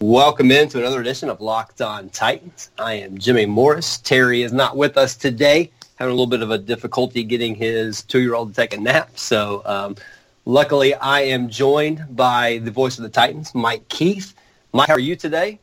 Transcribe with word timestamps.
Welcome 0.00 0.50
into 0.50 0.78
another 0.78 1.00
edition 1.00 1.30
of 1.30 1.40
Locked 1.40 1.80
On 1.80 2.10
Titans. 2.10 2.70
I 2.78 2.92
am 2.92 3.16
Jimmy 3.16 3.46
Morris. 3.46 3.96
Terry 3.96 4.42
is 4.42 4.52
not 4.52 4.76
with 4.76 4.98
us 4.98 5.16
today, 5.16 5.70
having 5.94 6.12
a 6.12 6.14
little 6.14 6.26
bit 6.26 6.42
of 6.42 6.50
a 6.50 6.58
difficulty 6.58 7.24
getting 7.24 7.54
his 7.54 8.02
two-year-old 8.02 8.50
to 8.50 8.54
take 8.54 8.74
a 8.74 8.76
nap. 8.78 9.18
So 9.18 9.62
um, 9.64 9.96
luckily, 10.44 10.94
I 10.96 11.22
am 11.22 11.48
joined 11.48 12.14
by 12.14 12.58
the 12.58 12.70
voice 12.70 12.98
of 12.98 13.04
the 13.04 13.08
Titans, 13.08 13.54
Mike 13.54 13.88
Keith. 13.88 14.34
Mike, 14.74 14.88
how 14.88 14.94
are 14.94 15.00
you 15.00 15.16
today? 15.16 15.58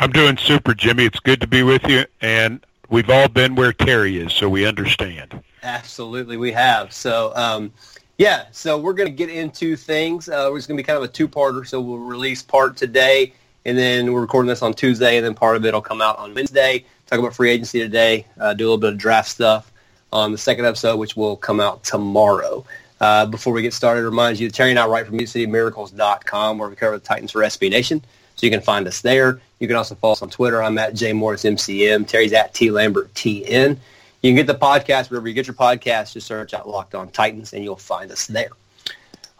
I'm 0.00 0.10
doing 0.10 0.36
super, 0.36 0.74
Jimmy. 0.74 1.04
It's 1.04 1.20
good 1.20 1.40
to 1.40 1.46
be 1.46 1.62
with 1.62 1.86
you, 1.86 2.06
and 2.22 2.66
we've 2.88 3.08
all 3.08 3.28
been 3.28 3.54
where 3.54 3.72
Terry 3.72 4.18
is, 4.18 4.32
so 4.32 4.48
we 4.48 4.66
understand. 4.66 5.44
Absolutely, 5.62 6.36
we 6.36 6.50
have. 6.50 6.92
So, 6.92 7.32
um, 7.36 7.72
yeah, 8.18 8.46
so 8.50 8.76
we're 8.76 8.94
going 8.94 9.08
to 9.08 9.14
get 9.14 9.30
into 9.30 9.76
things. 9.76 10.28
Uh, 10.28 10.52
it's 10.54 10.66
going 10.66 10.76
to 10.76 10.82
be 10.82 10.84
kind 10.84 10.96
of 10.96 11.04
a 11.04 11.08
two-parter, 11.08 11.64
so 11.64 11.80
we'll 11.80 11.98
release 11.98 12.42
part 12.42 12.76
today 12.76 13.32
and 13.64 13.76
then 13.76 14.12
we're 14.12 14.20
recording 14.20 14.48
this 14.48 14.62
on 14.62 14.74
Tuesday, 14.74 15.16
and 15.16 15.24
then 15.24 15.34
part 15.34 15.56
of 15.56 15.64
it 15.64 15.74
will 15.74 15.80
come 15.82 16.00
out 16.00 16.18
on 16.18 16.34
Wednesday. 16.34 16.84
Talk 17.06 17.18
about 17.18 17.34
free 17.34 17.50
agency 17.50 17.80
today. 17.80 18.26
Uh, 18.38 18.54
do 18.54 18.64
a 18.64 18.66
little 18.66 18.78
bit 18.78 18.92
of 18.92 18.98
draft 18.98 19.28
stuff 19.28 19.70
on 20.12 20.32
the 20.32 20.38
second 20.38 20.64
episode, 20.64 20.96
which 20.96 21.16
will 21.16 21.36
come 21.36 21.60
out 21.60 21.84
tomorrow. 21.84 22.64
Uh, 23.00 23.26
before 23.26 23.52
we 23.52 23.62
get 23.62 23.72
started, 23.72 24.02
remind 24.02 24.38
you 24.38 24.48
that 24.48 24.54
Terry 24.54 24.70
and 24.70 24.78
I 24.78 24.86
write 24.86 25.06
from 25.06 25.18
MusicCityMiracles.com, 25.18 26.58
where 26.58 26.68
we 26.68 26.76
cover 26.76 26.98
the 26.98 27.04
Titans 27.04 27.32
for 27.32 27.40
SB 27.40 27.70
Nation. 27.70 28.02
So 28.36 28.46
you 28.46 28.50
can 28.50 28.60
find 28.60 28.86
us 28.86 29.00
there. 29.00 29.40
You 29.58 29.66
can 29.66 29.76
also 29.76 29.94
follow 29.94 30.12
us 30.12 30.22
on 30.22 30.30
Twitter. 30.30 30.62
I'm 30.62 30.78
at 30.78 30.94
JMorrisMCM. 30.94 32.06
Terry's 32.06 32.32
at 32.32 32.54
T 32.54 32.70
Lambert 32.70 33.12
TN. 33.14 33.76
You 34.22 34.30
can 34.30 34.36
get 34.36 34.46
the 34.46 34.54
podcast 34.54 35.10
wherever 35.10 35.28
you 35.28 35.34
get 35.34 35.46
your 35.46 35.54
podcast. 35.54 36.12
Just 36.12 36.26
search 36.26 36.54
out 36.54 36.68
Locked 36.68 36.94
On 36.94 37.10
Titans, 37.10 37.52
and 37.52 37.64
you'll 37.64 37.76
find 37.76 38.10
us 38.10 38.26
there. 38.26 38.50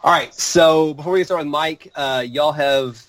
All 0.02 0.10
right. 0.10 0.34
So 0.34 0.94
before 0.94 1.12
we 1.12 1.20
get 1.20 1.26
started 1.26 1.44
with 1.44 1.52
Mike, 1.52 1.92
uh, 1.94 2.24
y'all 2.26 2.52
have 2.52 3.06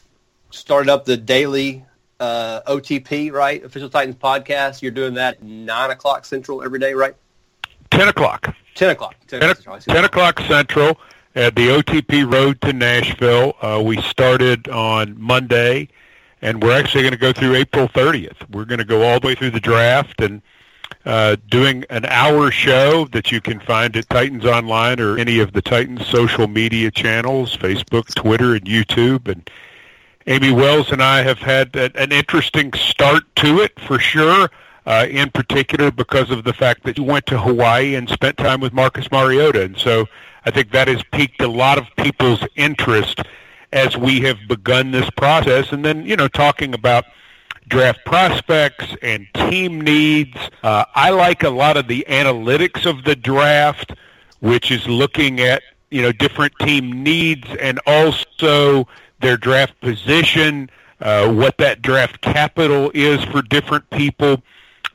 started 0.51 0.89
up 0.89 1.05
the 1.05 1.17
daily 1.17 1.85
uh, 2.19 2.61
OTP, 2.67 3.31
right? 3.31 3.63
Official 3.63 3.89
Titans 3.89 4.16
podcast. 4.16 4.81
You're 4.81 4.91
doing 4.91 5.16
that 5.16 5.41
9 5.41 5.89
o'clock 5.89 6.25
Central 6.25 6.63
every 6.63 6.80
day, 6.80 6.93
right? 6.93 7.16
10 7.89 8.08
o'clock. 8.08 8.55
10 8.75 8.91
o'clock. 8.91 9.16
10, 9.27 9.41
10, 9.41 9.49
o'clock, 9.49 9.80
10 9.81 10.03
o'clock 10.05 10.39
Central 10.41 10.99
at 11.35 11.55
the 11.55 11.67
OTP 11.67 12.31
Road 12.31 12.61
to 12.61 12.73
Nashville. 12.73 13.55
Uh, 13.61 13.81
we 13.83 14.02
started 14.02 14.67
on 14.69 15.19
Monday, 15.19 15.89
and 16.41 16.61
we're 16.61 16.77
actually 16.77 17.02
going 17.02 17.13
to 17.13 17.19
go 17.19 17.33
through 17.33 17.55
April 17.55 17.88
30th. 17.88 18.49
We're 18.49 18.65
going 18.65 18.80
to 18.80 18.86
go 18.86 19.03
all 19.03 19.19
the 19.19 19.27
way 19.27 19.36
through 19.36 19.52
the 19.52 19.59
draft 19.59 20.21
and 20.21 20.41
uh, 21.05 21.36
doing 21.49 21.83
an 21.89 22.05
hour 22.05 22.52
show 22.52 23.05
that 23.05 23.31
you 23.31 23.41
can 23.41 23.59
find 23.59 23.95
at 23.97 24.08
Titans 24.09 24.45
Online 24.45 24.99
or 24.99 25.17
any 25.17 25.39
of 25.39 25.53
the 25.53 25.61
Titans 25.61 26.05
social 26.05 26.47
media 26.47 26.91
channels, 26.91 27.58
Facebook, 27.58 28.13
Twitter, 28.13 28.53
and 28.53 28.65
YouTube. 28.65 29.27
And 29.27 29.49
Amy 30.27 30.52
Wells 30.52 30.91
and 30.91 31.02
I 31.02 31.23
have 31.23 31.39
had 31.39 31.75
an 31.75 32.11
interesting 32.11 32.73
start 32.73 33.23
to 33.38 33.59
it 33.59 33.80
for 33.80 34.00
sure. 34.00 34.50
Uh, 34.83 35.05
in 35.11 35.30
particular, 35.30 35.91
because 35.91 36.31
of 36.31 36.44
the 36.44 36.53
fact 36.53 36.83
that 36.86 36.97
you 36.97 37.03
went 37.03 37.27
to 37.27 37.38
Hawaii 37.39 37.94
and 37.94 38.09
spent 38.09 38.36
time 38.38 38.59
with 38.59 38.73
Marcus 38.73 39.11
Mariota, 39.11 39.61
and 39.61 39.77
so 39.77 40.08
I 40.44 40.49
think 40.49 40.72
that 40.72 40.88
has 40.88 41.03
piqued 41.11 41.39
a 41.39 41.47
lot 41.47 41.77
of 41.77 41.86
people's 41.97 42.44
interest 42.55 43.22
as 43.72 43.95
we 43.95 44.22
have 44.22 44.39
begun 44.47 44.89
this 44.89 45.08
process. 45.11 45.72
And 45.72 45.86
then, 45.86 46.03
you 46.03 46.16
know, 46.16 46.27
talking 46.27 46.73
about 46.73 47.05
draft 47.67 48.03
prospects 48.05 48.95
and 49.02 49.27
team 49.33 49.81
needs. 49.81 50.38
Uh, 50.64 50.86
I 50.95 51.11
like 51.11 51.44
a 51.44 51.49
lot 51.49 51.77
of 51.77 51.88
the 51.88 52.05
analytics 52.09 52.86
of 52.86 53.03
the 53.03 53.16
draft, 53.16 53.94
which 54.39 54.72
is 54.72 54.88
looking 54.88 55.39
at 55.39 55.64
you 55.89 56.02
know 56.02 56.11
different 56.11 56.53
team 56.59 57.03
needs 57.03 57.47
and 57.59 57.80
also 57.86 58.88
their 59.22 59.38
draft 59.38 59.80
position, 59.81 60.69
uh, 61.02 61.31
what 61.31 61.58
that 61.58 61.81
draft 61.81 62.22
capital 62.22 62.91
is 62.94 63.23
for 63.25 63.41
different 63.41 63.89
people, 63.89 64.41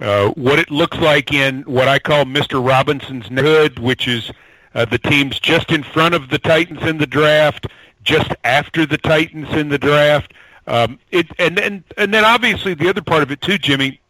uh, 0.00 0.28
what 0.30 0.58
it 0.58 0.70
looks 0.70 0.98
like 0.98 1.32
in 1.32 1.62
what 1.62 1.88
I 1.88 1.98
call 1.98 2.24
Mr. 2.24 2.64
Robinson's 2.64 3.30
neighborhood, 3.30 3.78
which 3.78 4.06
is 4.06 4.30
uh, 4.74 4.84
the 4.84 4.98
teams 4.98 5.40
just 5.40 5.72
in 5.72 5.82
front 5.82 6.14
of 6.14 6.28
the 6.28 6.38
Titans 6.38 6.82
in 6.82 6.98
the 6.98 7.06
draft, 7.06 7.66
just 8.04 8.30
after 8.44 8.86
the 8.86 8.98
Titans 8.98 9.50
in 9.52 9.68
the 9.68 9.78
draft. 9.78 10.32
Um, 10.66 10.98
it, 11.10 11.26
and, 11.38 11.58
and, 11.58 11.84
and 11.96 12.12
then 12.12 12.24
obviously 12.24 12.74
the 12.74 12.88
other 12.88 13.02
part 13.02 13.22
of 13.22 13.30
it 13.30 13.40
too, 13.40 13.58
Jimmy, 13.58 14.00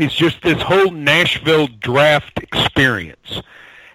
is 0.00 0.12
just 0.12 0.42
this 0.42 0.60
whole 0.60 0.90
Nashville 0.90 1.68
draft 1.68 2.38
experience. 2.38 3.40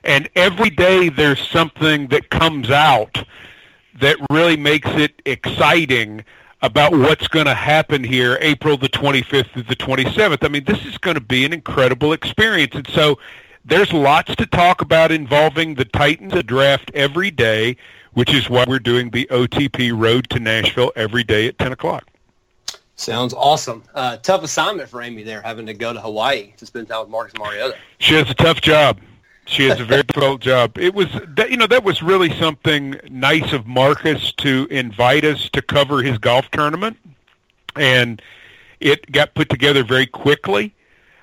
And 0.03 0.29
every 0.35 0.69
day 0.69 1.09
there's 1.09 1.45
something 1.49 2.07
that 2.07 2.29
comes 2.29 2.69
out 2.69 3.25
that 3.99 4.17
really 4.31 4.57
makes 4.57 4.89
it 4.91 5.21
exciting 5.25 6.23
about 6.61 6.91
what's 6.91 7.27
going 7.27 7.45
to 7.45 7.53
happen 7.53 8.03
here 8.03 8.37
April 8.41 8.77
the 8.77 8.89
25th 8.89 9.51
through 9.51 9.63
the 9.63 9.75
27th. 9.75 10.43
I 10.43 10.47
mean, 10.47 10.63
this 10.65 10.83
is 10.85 10.97
going 10.97 11.15
to 11.15 11.21
be 11.21 11.45
an 11.45 11.53
incredible 11.53 12.13
experience. 12.13 12.73
And 12.75 12.87
so 12.89 13.19
there's 13.65 13.93
lots 13.93 14.35
to 14.35 14.45
talk 14.45 14.81
about 14.81 15.11
involving 15.11 15.75
the 15.75 15.85
Titans 15.85 16.33
a 16.33 16.43
draft 16.43 16.89
every 16.93 17.31
day, 17.31 17.77
which 18.13 18.33
is 18.33 18.49
why 18.49 18.65
we're 18.67 18.79
doing 18.79 19.09
the 19.11 19.27
OTP 19.29 19.97
Road 19.97 20.29
to 20.31 20.39
Nashville 20.39 20.91
every 20.95 21.23
day 21.23 21.47
at 21.47 21.57
10 21.59 21.73
o'clock. 21.73 22.07
Sounds 22.95 23.33
awesome. 23.35 23.83
Uh, 23.93 24.17
tough 24.17 24.43
assignment 24.43 24.89
for 24.89 25.03
Amy 25.03 25.21
there, 25.21 25.41
having 25.43 25.67
to 25.67 25.73
go 25.75 25.93
to 25.93 26.01
Hawaii 26.01 26.53
to 26.57 26.65
spend 26.65 26.87
time 26.87 27.01
with 27.01 27.09
Marcus 27.09 27.37
Mariota. 27.37 27.75
She 27.99 28.15
has 28.15 28.27
a 28.31 28.33
tough 28.33 28.59
job. 28.59 28.99
She 29.47 29.65
has 29.67 29.79
a 29.79 29.85
very 29.85 30.03
difficult 30.07 30.41
job. 30.41 30.77
It 30.77 30.93
was 30.93 31.07
that 31.35 31.49
you 31.49 31.57
know 31.57 31.67
that 31.67 31.83
was 31.83 32.03
really 32.03 32.37
something 32.37 32.99
nice 33.09 33.53
of 33.53 33.65
Marcus 33.65 34.31
to 34.33 34.67
invite 34.69 35.23
us 35.23 35.49
to 35.51 35.61
cover 35.61 36.03
his 36.03 36.17
golf 36.17 36.51
tournament, 36.51 36.97
and 37.75 38.21
it 38.79 39.11
got 39.11 39.33
put 39.33 39.49
together 39.49 39.83
very 39.83 40.05
quickly. 40.05 40.73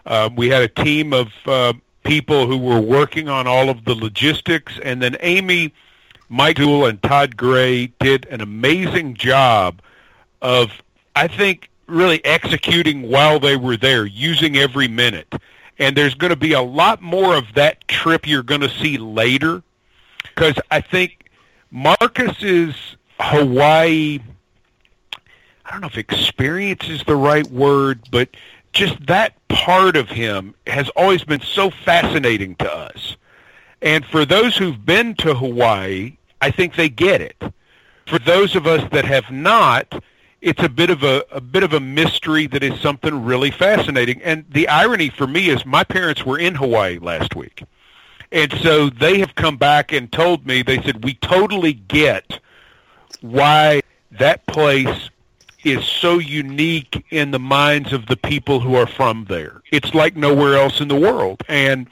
Uh, 0.06 0.30
we 0.34 0.48
had 0.48 0.62
a 0.62 0.68
team 0.68 1.12
of 1.12 1.32
uh, 1.46 1.72
people 2.02 2.46
who 2.46 2.58
were 2.58 2.80
working 2.80 3.28
on 3.28 3.46
all 3.46 3.68
of 3.70 3.84
the 3.84 3.94
logistics, 3.94 4.78
and 4.82 5.02
then 5.02 5.16
Amy, 5.20 5.72
Mike 6.28 6.56
Dool, 6.56 6.86
and 6.86 7.02
Todd 7.02 7.36
Gray 7.36 7.86
did 8.00 8.26
an 8.26 8.40
amazing 8.40 9.14
job 9.14 9.80
of, 10.42 10.70
I 11.16 11.28
think, 11.28 11.70
really 11.86 12.24
executing 12.24 13.08
while 13.08 13.40
they 13.40 13.56
were 13.56 13.76
there, 13.76 14.04
using 14.04 14.56
every 14.56 14.88
minute 14.88 15.32
and 15.78 15.96
there's 15.96 16.14
going 16.14 16.30
to 16.30 16.36
be 16.36 16.52
a 16.52 16.62
lot 16.62 17.02
more 17.02 17.34
of 17.34 17.44
that 17.54 17.86
trip 17.88 18.26
you're 18.26 18.42
going 18.42 18.60
to 18.60 18.68
see 18.68 18.98
later 18.98 19.62
because 20.22 20.58
I 20.70 20.80
think 20.80 21.30
Marcus's 21.70 22.74
Hawaii 23.18 24.20
I 25.64 25.70
don't 25.70 25.80
know 25.80 25.86
if 25.86 25.96
experience 25.96 26.88
is 26.88 27.02
the 27.04 27.16
right 27.16 27.46
word, 27.50 28.06
but 28.10 28.28
just 28.72 29.06
that 29.06 29.34
part 29.48 29.96
of 29.96 30.10
him 30.10 30.54
has 30.66 30.90
always 30.90 31.24
been 31.24 31.40
so 31.40 31.70
fascinating 31.70 32.54
to 32.56 32.70
us. 32.70 33.16
And 33.80 34.04
for 34.04 34.24
those 34.24 34.56
who've 34.56 34.84
been 34.84 35.14
to 35.16 35.34
Hawaii, 35.34 36.16
I 36.40 36.50
think 36.50 36.76
they 36.76 36.88
get 36.88 37.20
it. 37.20 37.42
For 38.06 38.18
those 38.18 38.54
of 38.54 38.66
us 38.66 38.86
that 38.92 39.06
have 39.06 39.30
not, 39.30 40.02
it's 40.44 40.62
a 40.62 40.68
bit 40.68 40.90
of 40.90 41.02
a, 41.02 41.24
a 41.30 41.40
bit 41.40 41.62
of 41.62 41.72
a 41.72 41.80
mystery 41.80 42.46
that 42.48 42.62
is 42.62 42.78
something 42.78 43.24
really 43.24 43.50
fascinating. 43.50 44.20
And 44.22 44.44
the 44.50 44.68
irony 44.68 45.08
for 45.08 45.26
me 45.26 45.48
is 45.48 45.64
my 45.64 45.84
parents 45.84 46.26
were 46.26 46.38
in 46.38 46.54
Hawaii 46.54 46.98
last 46.98 47.34
week. 47.34 47.64
And 48.30 48.52
so 48.60 48.90
they 48.90 49.20
have 49.20 49.34
come 49.36 49.56
back 49.56 49.90
and 49.92 50.12
told 50.12 50.46
me, 50.46 50.62
they 50.62 50.82
said, 50.82 51.02
we 51.02 51.14
totally 51.14 51.72
get 51.72 52.40
why 53.22 53.80
that 54.10 54.46
place 54.46 55.08
is 55.64 55.82
so 55.86 56.18
unique 56.18 57.02
in 57.10 57.30
the 57.30 57.38
minds 57.38 57.94
of 57.94 58.04
the 58.04 58.16
people 58.16 58.60
who 58.60 58.74
are 58.74 58.86
from 58.86 59.24
there. 59.30 59.62
It's 59.72 59.94
like 59.94 60.14
nowhere 60.14 60.58
else 60.58 60.78
in 60.78 60.88
the 60.88 60.94
world. 60.94 61.42
And 61.48 61.88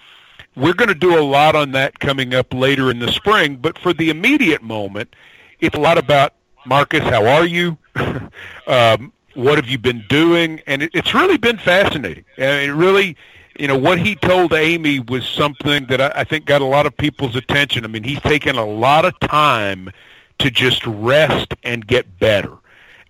we're 0.56 0.74
going 0.74 0.88
to 0.88 0.94
do 0.94 1.18
a 1.18 1.24
lot 1.24 1.56
on 1.56 1.72
that 1.72 1.98
coming 2.00 2.34
up 2.34 2.52
later 2.52 2.90
in 2.90 2.98
the 2.98 3.10
spring. 3.12 3.56
But 3.56 3.78
for 3.78 3.94
the 3.94 4.10
immediate 4.10 4.62
moment, 4.62 5.16
it's 5.60 5.74
a 5.74 5.80
lot 5.80 5.96
about 5.96 6.34
Marcus, 6.64 7.02
how 7.02 7.26
are 7.26 7.46
you? 7.46 7.76
um, 8.66 9.12
what 9.34 9.56
have 9.56 9.68
you 9.68 9.78
been 9.78 10.04
doing? 10.08 10.60
And 10.66 10.82
it, 10.82 10.90
it's 10.94 11.14
really 11.14 11.38
been 11.38 11.58
fascinating. 11.58 12.24
And 12.36 12.70
it 12.70 12.72
really, 12.72 13.16
you 13.58 13.68
know, 13.68 13.76
what 13.76 13.98
he 13.98 14.14
told 14.14 14.52
Amy 14.52 15.00
was 15.00 15.26
something 15.26 15.86
that 15.86 16.00
I, 16.00 16.12
I 16.16 16.24
think 16.24 16.44
got 16.44 16.60
a 16.60 16.66
lot 16.66 16.86
of 16.86 16.96
people's 16.96 17.36
attention. 17.36 17.84
I 17.84 17.88
mean, 17.88 18.04
he's 18.04 18.20
taken 18.20 18.56
a 18.56 18.66
lot 18.66 19.04
of 19.04 19.18
time 19.20 19.90
to 20.38 20.50
just 20.50 20.86
rest 20.86 21.54
and 21.62 21.86
get 21.86 22.18
better. 22.18 22.56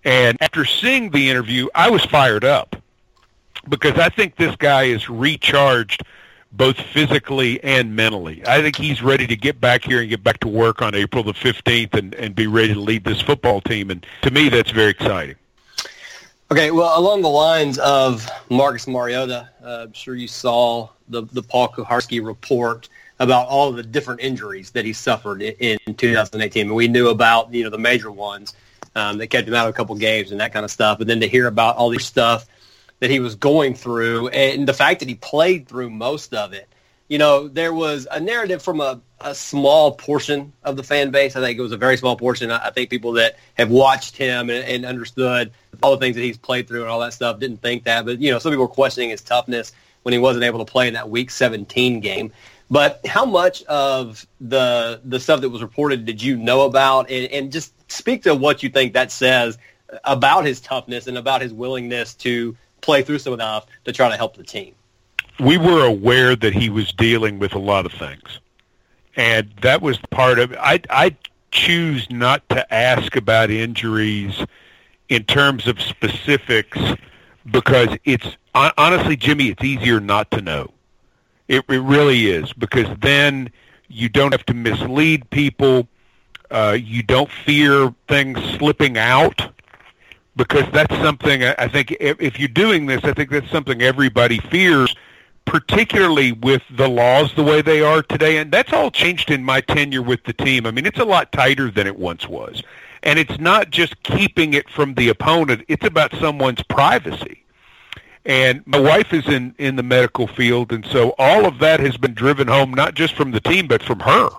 And 0.03 0.37
after 0.41 0.65
seeing 0.65 1.11
the 1.11 1.29
interview, 1.29 1.67
I 1.75 1.89
was 1.89 2.03
fired 2.05 2.43
up 2.43 2.75
because 3.69 3.97
I 3.97 4.09
think 4.09 4.35
this 4.35 4.55
guy 4.55 4.83
is 4.83 5.09
recharged– 5.09 6.03
both 6.53 6.79
physically 6.79 7.63
and 7.63 7.95
mentally. 7.95 8.43
I 8.47 8.61
think 8.61 8.75
he's 8.75 9.01
ready 9.01 9.27
to 9.27 9.35
get 9.35 9.59
back 9.59 9.83
here 9.83 10.01
and 10.01 10.09
get 10.09 10.23
back 10.23 10.39
to 10.41 10.47
work 10.47 10.81
on 10.81 10.95
April 10.95 11.23
the 11.23 11.33
15th 11.33 11.95
and, 11.95 12.13
and 12.15 12.35
be 12.35 12.47
ready 12.47 12.73
to 12.73 12.79
lead 12.79 13.03
this 13.03 13.21
football 13.21 13.59
team. 13.59 13.89
And 13.89 14.05
to 14.21 14.31
me, 14.31 14.49
that's 14.49 14.71
very 14.71 14.91
exciting. 14.91 15.35
Okay, 16.51 16.69
well, 16.71 16.97
along 16.99 17.23
the 17.23 17.29
lines 17.29 17.79
of 17.79 18.29
Marcus 18.49 18.87
Mariota, 18.87 19.49
uh, 19.63 19.83
I'm 19.83 19.93
sure 19.93 20.15
you 20.15 20.27
saw 20.27 20.89
the, 21.09 21.23
the 21.23 21.41
Paul 21.41 21.69
Kuharsky 21.69 22.23
report 22.23 22.89
about 23.19 23.47
all 23.47 23.71
the 23.71 23.81
different 23.81 24.21
injuries 24.21 24.69
that 24.71 24.85
he 24.85 24.93
suffered 24.93 25.41
in, 25.41 25.77
in 25.87 25.95
2018. 25.95 26.67
And 26.67 26.75
we 26.75 26.87
knew 26.87 27.09
about, 27.09 27.51
you 27.53 27.63
know, 27.63 27.69
the 27.69 27.77
major 27.79 28.11
ones. 28.11 28.53
um, 28.95 29.17
that 29.17 29.27
kept 29.27 29.47
him 29.47 29.53
out 29.53 29.67
of 29.67 29.73
a 29.73 29.77
couple 29.77 29.95
games 29.95 30.31
and 30.31 30.39
that 30.39 30.53
kind 30.53 30.63
of 30.63 30.71
stuff. 30.71 30.97
But 30.97 31.07
then 31.07 31.19
to 31.21 31.27
hear 31.27 31.47
about 31.47 31.77
all 31.77 31.89
this 31.89 32.05
stuff 32.05 32.45
that 33.03 33.11
he 33.11 33.19
was 33.19 33.35
going 33.35 33.75
through 33.75 34.29
and 34.29 34.65
the 34.65 34.73
fact 34.73 35.01
that 35.01 35.09
he 35.09 35.15
played 35.15 35.67
through 35.67 35.89
most 35.89 36.33
of 36.33 36.53
it, 36.53 36.69
you 37.09 37.17
know, 37.17 37.49
there 37.49 37.73
was 37.73 38.07
a 38.09 38.17
narrative 38.17 38.61
from 38.61 38.79
a, 38.79 39.01
a 39.19 39.35
small 39.35 39.91
portion 39.91 40.53
of 40.63 40.77
the 40.77 40.83
fan 40.83 41.11
base. 41.11 41.35
I 41.35 41.41
think 41.41 41.59
it 41.59 41.61
was 41.61 41.73
a 41.73 41.77
very 41.77 41.97
small 41.97 42.15
portion. 42.15 42.49
I, 42.49 42.67
I 42.67 42.69
think 42.69 42.89
people 42.89 43.11
that 43.13 43.37
have 43.55 43.69
watched 43.69 44.15
him 44.15 44.49
and, 44.49 44.63
and 44.63 44.85
understood 44.85 45.51
all 45.81 45.91
the 45.91 45.97
things 45.97 46.15
that 46.15 46.21
he's 46.21 46.37
played 46.37 46.65
through 46.65 46.83
and 46.83 46.89
all 46.89 47.01
that 47.01 47.11
stuff 47.11 47.41
didn't 47.41 47.61
think 47.61 47.83
that. 47.83 48.05
But, 48.05 48.21
you 48.21 48.31
know, 48.31 48.39
some 48.39 48.53
people 48.53 48.63
were 48.63 48.69
questioning 48.69 49.09
his 49.09 49.19
toughness 49.19 49.73
when 50.03 50.13
he 50.13 50.17
wasn't 50.17 50.45
able 50.45 50.59
to 50.65 50.71
play 50.71 50.87
in 50.87 50.93
that 50.93 51.09
Week 51.09 51.29
17 51.29 51.99
game. 51.99 52.31
But 52.71 53.05
how 53.05 53.25
much 53.25 53.63
of 53.63 54.25
the 54.39 55.01
the 55.03 55.19
stuff 55.19 55.41
that 55.41 55.49
was 55.49 55.61
reported 55.61 56.05
did 56.05 56.23
you 56.23 56.37
know 56.37 56.61
about, 56.61 57.11
and, 57.11 57.29
and 57.33 57.51
just 57.51 57.73
speak 57.91 58.23
to 58.23 58.33
what 58.33 58.63
you 58.63 58.69
think 58.69 58.93
that 58.93 59.11
says 59.11 59.57
about 60.05 60.45
his 60.45 60.61
toughness 60.61 61.07
and 61.07 61.17
about 61.17 61.41
his 61.41 61.53
willingness 61.53 62.15
to 62.15 62.55
play 62.83 63.01
through 63.01 63.17
some 63.17 63.33
enough 63.33 63.65
to 63.85 63.91
try 63.91 64.09
to 64.09 64.15
help 64.15 64.37
the 64.37 64.43
team. 64.43 64.75
We 65.39 65.57
were 65.57 65.83
aware 65.83 66.35
that 66.35 66.53
he 66.53 66.69
was 66.69 66.91
dealing 66.91 67.39
with 67.39 67.55
a 67.55 67.59
lot 67.59 67.87
of 67.87 67.93
things, 67.93 68.39
and 69.15 69.51
that 69.63 69.81
was 69.81 69.97
part 70.11 70.37
of. 70.37 70.53
I 70.59 70.79
I 70.91 71.15
choose 71.49 72.07
not 72.11 72.47
to 72.49 72.71
ask 72.71 73.15
about 73.15 73.49
injuries 73.49 74.45
in 75.09 75.23
terms 75.23 75.67
of 75.67 75.81
specifics 75.81 76.79
because 77.49 77.89
it's 78.05 78.37
honestly, 78.53 79.15
Jimmy, 79.15 79.49
it's 79.49 79.63
easier 79.63 79.99
not 79.99 80.29
to 80.31 80.41
know. 80.41 80.71
It, 81.47 81.63
it 81.67 81.79
really 81.79 82.27
is 82.27 82.53
because 82.53 82.87
then 83.01 83.49
you 83.87 84.09
don't 84.09 84.31
have 84.31 84.45
to 84.47 84.53
mislead 84.53 85.29
people. 85.31 85.87
Uh, 86.51 86.77
you 86.79 87.01
don't 87.01 87.29
fear 87.31 87.93
things 88.07 88.39
slipping 88.57 88.97
out 88.97 89.41
because 90.35 90.65
that's 90.71 90.95
something 90.97 91.43
I 91.43 91.67
think 91.67 91.95
if, 91.99 92.39
you're 92.39 92.47
doing 92.47 92.85
this, 92.87 93.03
I 93.03 93.13
think 93.13 93.29
that's 93.29 93.49
something 93.49 93.81
everybody 93.81 94.39
fears, 94.39 94.95
particularly 95.45 96.31
with 96.31 96.63
the 96.71 96.87
laws 96.87 97.33
the 97.35 97.43
way 97.43 97.61
they 97.61 97.81
are 97.81 98.01
today. 98.01 98.37
And 98.37 98.51
that's 98.51 98.73
all 98.73 98.89
changed 98.89 99.29
in 99.29 99.43
my 99.43 99.61
tenure 99.61 100.01
with 100.01 100.23
the 100.23 100.33
team. 100.33 100.65
I 100.65 100.71
mean, 100.71 100.85
it's 100.85 100.99
a 100.99 101.05
lot 101.05 101.31
tighter 101.31 101.69
than 101.69 101.85
it 101.85 101.97
once 101.97 102.27
was. 102.27 102.63
And 103.03 103.19
it's 103.19 103.39
not 103.39 103.69
just 103.69 104.01
keeping 104.03 104.53
it 104.53 104.69
from 104.69 104.95
the 104.95 105.09
opponent. 105.09 105.65
It's 105.67 105.85
about 105.85 106.15
someone's 106.15 106.63
privacy. 106.63 107.43
And 108.25 108.65
my 108.65 108.79
wife 108.79 109.13
is 109.13 109.27
in, 109.27 109.53
in 109.57 109.75
the 109.75 109.83
medical 109.83 110.27
field, 110.27 110.71
and 110.71 110.85
so 110.85 111.13
all 111.17 111.45
of 111.45 111.59
that 111.59 111.81
has 111.81 111.97
been 111.97 112.13
driven 112.13 112.47
home, 112.47 112.73
not 112.73 112.95
just 112.95 113.15
from 113.15 113.31
the 113.31 113.41
team, 113.41 113.67
but 113.67 113.83
from 113.83 113.99
her. 113.99 114.29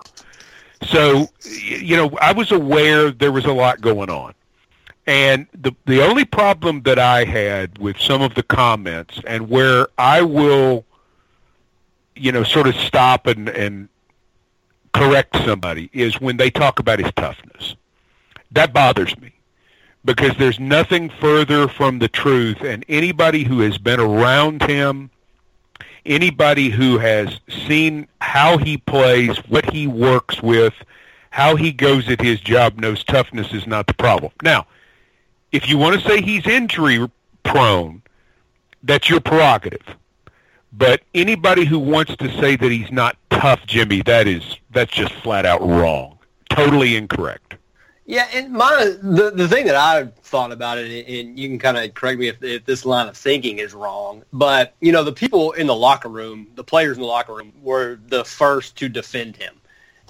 So, 0.81 1.27
you 1.43 1.95
know, 1.95 2.09
I 2.19 2.33
was 2.33 2.51
aware 2.51 3.11
there 3.11 3.31
was 3.31 3.45
a 3.45 3.53
lot 3.53 3.81
going 3.81 4.09
on. 4.09 4.33
And 5.07 5.45
the 5.53 5.71
the 5.85 6.01
only 6.01 6.25
problem 6.25 6.81
that 6.83 6.97
I 6.97 7.25
had 7.25 7.77
with 7.77 7.99
some 7.99 8.21
of 8.21 8.33
the 8.33 8.43
comments 8.43 9.19
and 9.27 9.49
where 9.49 9.87
I 9.97 10.21
will, 10.23 10.83
you 12.15 12.31
know, 12.31 12.43
sort 12.43 12.67
of 12.67 12.75
stop 12.75 13.27
and, 13.27 13.49
and 13.49 13.87
correct 14.93 15.35
somebody 15.45 15.89
is 15.93 16.19
when 16.19 16.37
they 16.37 16.49
talk 16.49 16.79
about 16.79 16.99
his 16.99 17.11
toughness. 17.15 17.75
That 18.51 18.73
bothers 18.73 19.15
me 19.19 19.33
because 20.05 20.37
there's 20.37 20.59
nothing 20.59 21.09
further 21.09 21.67
from 21.67 21.99
the 21.99 22.07
truth. 22.07 22.61
And 22.61 22.85
anybody 22.87 23.43
who 23.43 23.59
has 23.59 23.77
been 23.77 23.99
around 23.99 24.63
him, 24.63 25.09
anybody 26.05 26.69
who 26.69 26.97
has 26.97 27.39
seen 27.49 28.07
how 28.21 28.57
he 28.57 28.77
plays, 28.77 29.37
what 29.49 29.71
he 29.71 29.87
works 29.87 30.41
with, 30.41 30.73
how 31.31 31.55
he 31.55 31.71
goes 31.71 32.07
at 32.09 32.21
his 32.21 32.39
job 32.39 32.79
knows 32.79 33.03
toughness 33.03 33.53
is 33.53 33.67
not 33.67 33.87
the 33.87 33.93
problem. 33.93 34.31
Now, 34.41 34.67
if 35.55 35.69
you 35.69 35.77
want 35.77 35.99
to 35.99 36.07
say 36.07 36.21
he's 36.21 36.45
injury 36.45 37.09
prone, 37.43 38.01
that's 38.83 39.09
your 39.09 39.21
prerogative. 39.21 39.85
But 40.73 41.01
anybody 41.13 41.63
who 41.63 41.79
wants 41.79 42.15
to 42.17 42.29
say 42.39 42.57
that 42.57 42.71
he's 42.71 42.91
not 42.91 43.15
tough, 43.29 43.65
Jimmy, 43.65 44.01
that 44.01 44.27
is 44.27 44.43
that's 44.71 44.91
just 44.91 45.13
flat 45.13 45.45
out 45.45 45.61
wrong. 45.61 46.19
Totally 46.49 46.97
incorrect. 46.97 47.55
Yeah, 48.05 48.27
and 48.33 48.51
my 48.51 48.97
the 49.01 49.31
the 49.31 49.47
thing 49.47 49.65
that 49.67 49.75
I 49.75 50.05
thought 50.21 50.51
about 50.51 50.77
it, 50.77 51.07
and 51.07 51.39
you 51.39 51.47
can 51.47 51.57
kind 51.57 51.77
of 51.77 51.93
correct 51.93 52.19
me 52.19 52.27
if, 52.27 52.43
if 52.43 52.65
this 52.65 52.85
line 52.85 53.07
of 53.07 53.17
thinking 53.17 53.59
is 53.59 53.73
wrong, 53.73 54.23
but 54.33 54.75
you 54.81 54.91
know 54.91 55.03
the 55.03 55.13
people 55.13 55.53
in 55.53 55.65
the 55.67 55.75
locker 55.75 56.09
room, 56.09 56.47
the 56.55 56.63
players 56.63 56.97
in 56.97 57.01
the 57.01 57.07
locker 57.07 57.33
room, 57.33 57.53
were 57.63 57.97
the 58.07 58.25
first 58.25 58.75
to 58.77 58.89
defend 58.89 59.37
him. 59.37 59.55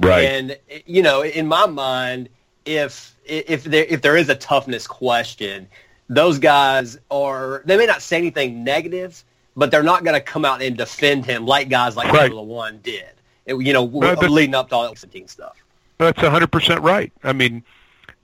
Right. 0.01 0.25
And 0.25 0.57
you 0.85 1.03
know, 1.03 1.23
in 1.23 1.47
my 1.47 1.67
mind, 1.67 2.29
if 2.65 3.15
if 3.25 3.63
there 3.63 3.85
if 3.85 4.01
there 4.01 4.17
is 4.17 4.29
a 4.29 4.35
toughness 4.35 4.87
question, 4.87 5.67
those 6.09 6.39
guys 6.39 6.97
are 7.09 7.61
they 7.65 7.77
may 7.77 7.85
not 7.85 8.01
say 8.01 8.17
anything 8.17 8.63
negative, 8.63 9.23
but 9.55 9.71
they're 9.71 9.83
not 9.83 10.03
going 10.03 10.15
to 10.15 10.21
come 10.21 10.45
out 10.45 10.61
and 10.61 10.77
defend 10.77 11.25
him 11.25 11.45
like 11.45 11.69
guys 11.69 11.95
like 11.95 12.11
right. 12.11 12.33
One 12.33 12.79
did. 12.83 13.05
It, 13.45 13.55
you 13.55 13.73
know, 13.73 13.85
no, 13.85 14.13
leading 14.13 14.55
up 14.55 14.69
to 14.69 14.75
all 14.75 14.93
that 14.93 15.29
stuff. 15.29 15.55
That's 15.97 16.19
100% 16.19 16.81
right. 16.81 17.13
I 17.23 17.31
mean, 17.31 17.63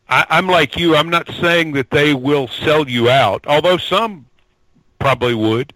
I, 0.09 0.25
I'm 0.29 0.47
like 0.47 0.77
you. 0.77 0.95
I'm 0.95 1.09
not 1.09 1.29
saying 1.39 1.73
that 1.73 1.91
they 1.91 2.13
will 2.13 2.47
sell 2.47 2.89
you 2.89 3.09
out, 3.09 3.45
although 3.47 3.77
some 3.77 4.25
probably 4.99 5.35
would. 5.35 5.73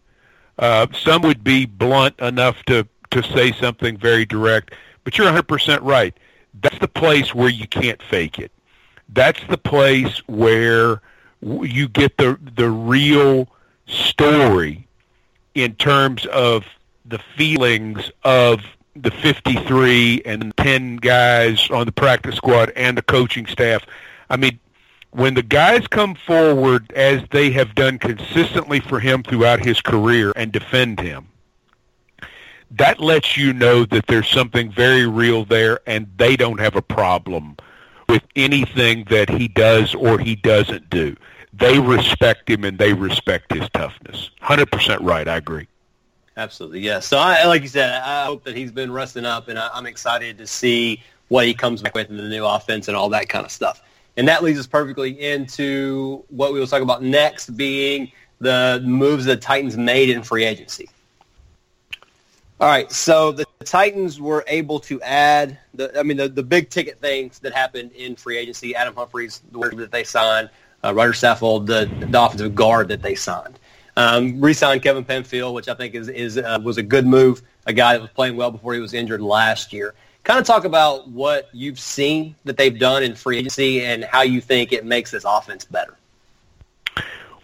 Uh, 0.58 0.88
some 0.94 1.22
would 1.22 1.44
be 1.44 1.66
blunt 1.66 2.20
enough 2.20 2.62
to 2.64 2.88
to 3.12 3.24
say 3.24 3.52
something 3.54 3.98
very 3.98 4.26
direct. 4.26 4.74
But 5.04 5.18
you're 5.18 5.28
100% 5.28 5.80
right. 5.84 6.18
That's 6.62 6.80
the 6.80 6.88
place 6.88 7.34
where 7.34 7.50
you 7.50 7.68
can't 7.68 8.02
fake 8.02 8.40
it. 8.40 8.52
That's 9.10 9.42
the 9.48 9.58
place 9.58 10.20
where 10.28 11.02
you 11.42 11.88
get 11.88 12.18
the 12.18 12.40
the 12.56 12.70
real 12.70 13.48
story 13.88 14.88
in 15.54 15.76
terms 15.76 16.26
of 16.28 16.66
the 17.06 17.20
feelings 17.38 18.12
of 18.24 18.62
the 18.96 19.12
53 19.12 20.22
and 20.26 20.56
10 20.58 20.98
guys 20.98 21.70
on 21.70 21.86
the 21.86 21.92
practice 21.92 22.36
squad 22.36 22.72
and 22.76 22.98
the 22.98 23.02
coaching 23.02 23.46
staff. 23.46 23.86
I 24.30 24.38
mean, 24.38 24.60
when 25.12 25.34
the 25.34 25.44
guys 25.44 25.88
come 25.88 26.16
forward 26.16 26.92
as 26.94 27.22
they 27.32 27.52
have 27.52 27.76
done 27.76 28.00
consistently 28.00 28.80
for 28.80 29.00
him 29.00 29.24
throughout 29.24 29.64
his 29.64 29.82
career 29.82 30.34
and 30.36 30.52
defend 30.52 31.00
him, 31.00 31.28
that 32.72 33.00
lets 33.00 33.38
you 33.38 33.54
know 33.54 33.86
that 33.86 34.08
there's 34.08 34.30
something 34.30 34.72
very 34.72 35.06
real 35.06 35.46
there 35.46 35.80
and 35.86 36.08
they 36.18 36.36
don't 36.36 36.60
have 36.60 36.76
a 36.76 36.82
problem 36.82 37.56
with 38.08 38.24
anything 38.36 39.06
that 39.10 39.30
he 39.30 39.48
does 39.48 39.96
or 39.96 40.20
he 40.20 40.36
doesn't 40.36 40.90
do. 40.90 41.16
They 41.54 41.80
respect 41.80 42.50
him 42.50 42.64
and 42.64 42.78
they 42.78 42.94
respect 42.94 43.54
his 43.54 43.68
toughness. 43.70 44.32
100% 44.42 44.98
right. 45.02 45.28
I 45.28 45.38
agree. 45.38 45.68
Absolutely, 46.38 46.82
yes. 46.82 47.08
So, 47.08 47.18
I, 47.18 47.46
like 47.46 47.62
you 47.62 47.70
said, 47.70 48.02
I 48.02 48.26
hope 48.26 48.44
that 48.44 48.58
he's 48.58 48.72
been 48.72 48.92
resting 48.92 49.24
up, 49.24 49.48
and 49.48 49.58
I, 49.58 49.70
I'm 49.74 49.86
excited 49.86 50.38
to 50.40 50.48
see 50.48 51.02
what 51.30 51.46
he 51.46 51.54
comes 51.54 51.82
back 51.82 51.96
with 51.96 52.10
in 52.10 52.18
the 52.18 52.28
new 52.28 52.46
offense 52.46 52.90
and 52.90 52.98
all 52.98 53.08
that 53.10 53.30
kind 53.30 53.46
of 53.46 53.52
stuff. 53.52 53.82
And 54.18 54.28
that 54.28 54.44
leads 54.44 54.60
us 54.60 54.68
perfectly 54.68 55.20
into 55.20 56.24
what 56.30 56.54
we 56.54 56.60
will 56.60 56.68
talk 56.68 56.82
about 56.82 57.04
next, 57.04 57.56
being 57.56 58.12
the 58.40 58.82
moves 58.86 59.26
the 59.26 59.38
Titans 59.38 59.78
made 59.78 60.10
in 60.10 60.24
free 60.24 60.44
agency. 60.44 60.90
All 62.60 62.70
right, 62.70 62.90
so 62.92 63.32
the 63.32 63.46
Titans 63.66 64.22
were 64.22 64.44
able 64.48 64.80
to 64.82 65.02
add 65.02 65.58
the, 65.74 65.98
I 66.00 66.04
mean, 66.04 66.18
the, 66.18 66.30
the 66.30 66.44
big 66.44 66.70
ticket 66.70 67.00
things 67.00 67.40
that 67.40 67.54
happened 67.54 67.92
in 67.92 68.16
free 68.16 68.38
agency. 68.38 68.76
Adam 68.76 68.96
Humphries, 68.96 69.42
the 69.52 69.60
word 69.60 69.76
that 69.78 69.92
they 69.92 70.06
signed, 70.06 70.50
uh, 70.84 70.94
Rodger 70.94 71.12
Saffold, 71.12 71.66
the, 71.66 71.90
the 72.06 72.24
offensive 72.24 72.56
guard 72.56 72.88
that 72.88 73.02
they 73.02 73.16
signed. 73.16 73.60
Um, 73.98 74.40
re-signed 74.40 74.82
Kevin 74.84 75.04
Pamphile, 75.04 75.54
which 75.54 75.68
I 75.68 75.74
think 75.74 75.96
is, 75.96 76.08
is 76.08 76.38
uh, 76.38 76.60
was 76.64 76.78
a 76.78 76.84
good 76.84 77.06
move. 77.06 77.42
A 77.66 77.74
guy 77.74 77.94
that 77.94 78.02
was 78.02 78.12
playing 78.12 78.38
well 78.38 78.52
before 78.52 78.74
he 78.74 78.80
was 78.80 78.94
injured 78.94 79.22
last 79.22 79.74
year 79.74 79.96
kind 80.26 80.40
of 80.40 80.46
talk 80.46 80.66
about 80.66 81.08
what 81.08 81.50
you've 81.54 81.80
seen 81.80 82.36
that 82.44 82.58
they've 82.58 82.78
done 82.78 83.04
in 83.04 83.16
free 83.16 83.38
agency 83.38 83.86
and 83.86 84.04
how 84.04 84.24
you 84.24 84.42
think 84.42 84.74
it 84.74 84.84
makes 84.84 85.12
this 85.12 85.24
offense 85.26 85.64
better. 85.64 85.96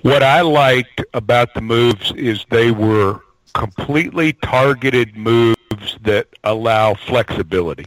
What 0.02 0.24
I 0.24 0.42
liked 0.42 1.02
about 1.14 1.54
the 1.54 1.62
moves 1.62 2.12
is 2.14 2.44
they 2.50 2.72
were 2.72 3.22
completely 3.54 4.34
targeted 4.34 5.16
moves 5.16 5.98
that 6.02 6.28
allow 6.44 6.94
flexibility. 6.94 7.86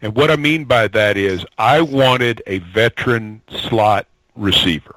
And 0.00 0.14
what 0.16 0.30
I 0.30 0.36
mean 0.36 0.64
by 0.64 0.88
that 0.88 1.16
is 1.16 1.44
I 1.58 1.80
wanted 1.80 2.42
a 2.46 2.58
veteran 2.58 3.40
slot 3.48 4.06
receiver. 4.34 4.96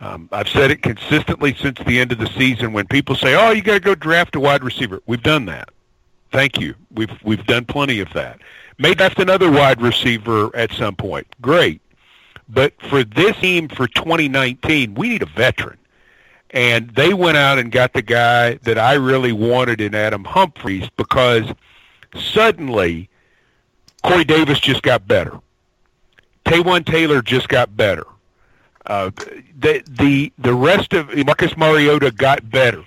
Um, 0.00 0.28
I've 0.32 0.48
said 0.48 0.70
it 0.70 0.82
consistently 0.82 1.54
since 1.54 1.78
the 1.80 1.98
end 1.98 2.12
of 2.12 2.18
the 2.18 2.28
season 2.28 2.72
when 2.72 2.86
people 2.86 3.16
say, 3.16 3.34
"Oh, 3.34 3.50
you 3.50 3.62
got 3.62 3.74
to 3.74 3.80
go 3.80 3.94
draft 3.94 4.36
a 4.36 4.40
wide 4.40 4.62
receiver." 4.62 5.02
We've 5.06 5.22
done 5.22 5.46
that. 5.46 5.70
Thank 6.30 6.60
you. 6.60 6.74
We've 6.94 7.10
we've 7.24 7.44
done 7.46 7.64
plenty 7.64 8.00
of 8.00 8.12
that. 8.12 8.40
May 8.78 8.94
draft 8.94 9.18
another 9.18 9.50
wide 9.50 9.82
receiver 9.82 10.54
at 10.54 10.72
some 10.72 10.94
point. 10.94 11.26
Great. 11.40 11.80
But 12.48 12.80
for 12.82 13.02
this 13.02 13.36
team 13.36 13.68
for 13.68 13.88
2019, 13.88 14.94
we 14.94 15.08
need 15.10 15.22
a 15.22 15.26
veteran. 15.26 15.77
And 16.50 16.90
they 16.90 17.12
went 17.12 17.36
out 17.36 17.58
and 17.58 17.70
got 17.70 17.92
the 17.92 18.02
guy 18.02 18.54
that 18.54 18.78
I 18.78 18.94
really 18.94 19.32
wanted 19.32 19.80
in 19.80 19.94
Adam 19.94 20.24
Humphries 20.24 20.88
because 20.96 21.52
suddenly 22.14 23.10
Corey 24.02 24.24
Davis 24.24 24.58
just 24.58 24.82
got 24.82 25.06
better. 25.06 25.40
Taywan 26.44 26.86
Taylor 26.86 27.20
just 27.20 27.48
got 27.48 27.76
better. 27.76 28.06
Uh, 28.86 29.10
the 29.58 29.82
the 29.86 30.32
the 30.38 30.54
rest 30.54 30.94
of 30.94 31.14
Marcus 31.26 31.56
Mariota 31.56 32.10
got 32.10 32.48
better. 32.50 32.82